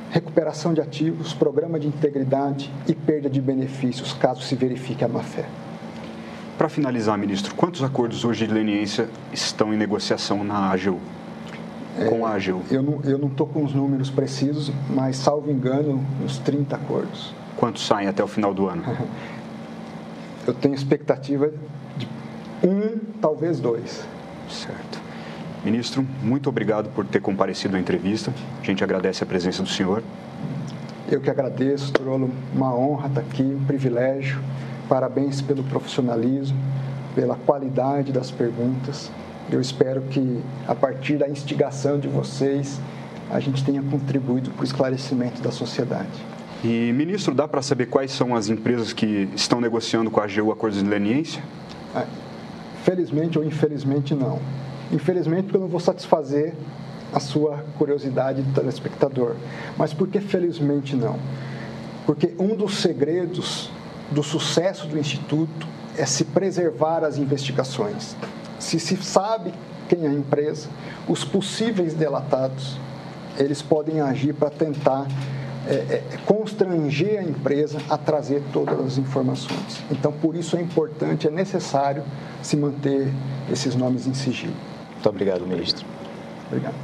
[0.10, 5.46] recuperação de ativos, programa de integridade e perda de benefícios, caso se verifique a má-fé.
[6.58, 11.00] Para finalizar, ministro, quantos acordos hoje de leniência estão em negociação na AGU?
[12.10, 12.62] Com a AGU?
[12.70, 17.34] Eu não estou eu não com os números precisos, mas, salvo engano, uns 30 acordos.
[17.58, 18.84] Quantos saem até o final do ano?
[20.46, 21.52] eu tenho expectativa
[21.98, 22.08] de
[22.64, 24.06] um, talvez dois.
[24.50, 25.00] Certo.
[25.64, 28.32] Ministro, muito obrigado por ter comparecido à entrevista.
[28.62, 30.04] A gente agradece a presença do senhor.
[31.10, 32.30] Eu que agradeço, Trolo.
[32.54, 34.40] Uma honra estar aqui, um privilégio.
[34.88, 36.58] Parabéns pelo profissionalismo,
[37.16, 39.12] pela qualidade das perguntas.
[39.56, 42.78] Eu espero que, a partir da instigação de vocês,
[43.32, 46.10] a gente tenha contribuído para o esclarecimento da sociedade.
[46.62, 50.52] E, ministro, dá para saber quais são as empresas que estão negociando com a AGU
[50.52, 51.42] acordos de leniência?
[51.96, 52.04] Ah,
[52.84, 54.42] felizmente ou infelizmente, não.
[54.92, 56.54] Infelizmente, porque eu não vou satisfazer
[57.14, 59.38] a sua curiosidade do telespectador.
[59.78, 61.18] Mas por que felizmente não?
[62.06, 63.72] Porque um dos segredos
[64.12, 65.66] do sucesso do Instituto
[65.98, 68.18] é se preservar as investigações
[68.60, 69.54] se se sabe
[69.88, 70.68] quem é a empresa,
[71.08, 72.78] os possíveis delatados,
[73.38, 75.08] eles podem agir para tentar
[75.68, 79.84] é, é, constranger a empresa a trazer todas as informações.
[79.92, 82.04] Então, por isso é importante, é necessário
[82.42, 83.12] se manter
[83.52, 84.54] esses nomes em sigilo.
[84.94, 85.86] Muito obrigado, ministro.
[86.48, 86.76] Obrigado.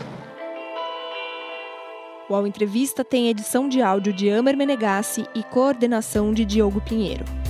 [2.28, 7.41] O Ao Entrevista tem edição de áudio de Amer Menegassi e coordenação de Diogo Pinheiro.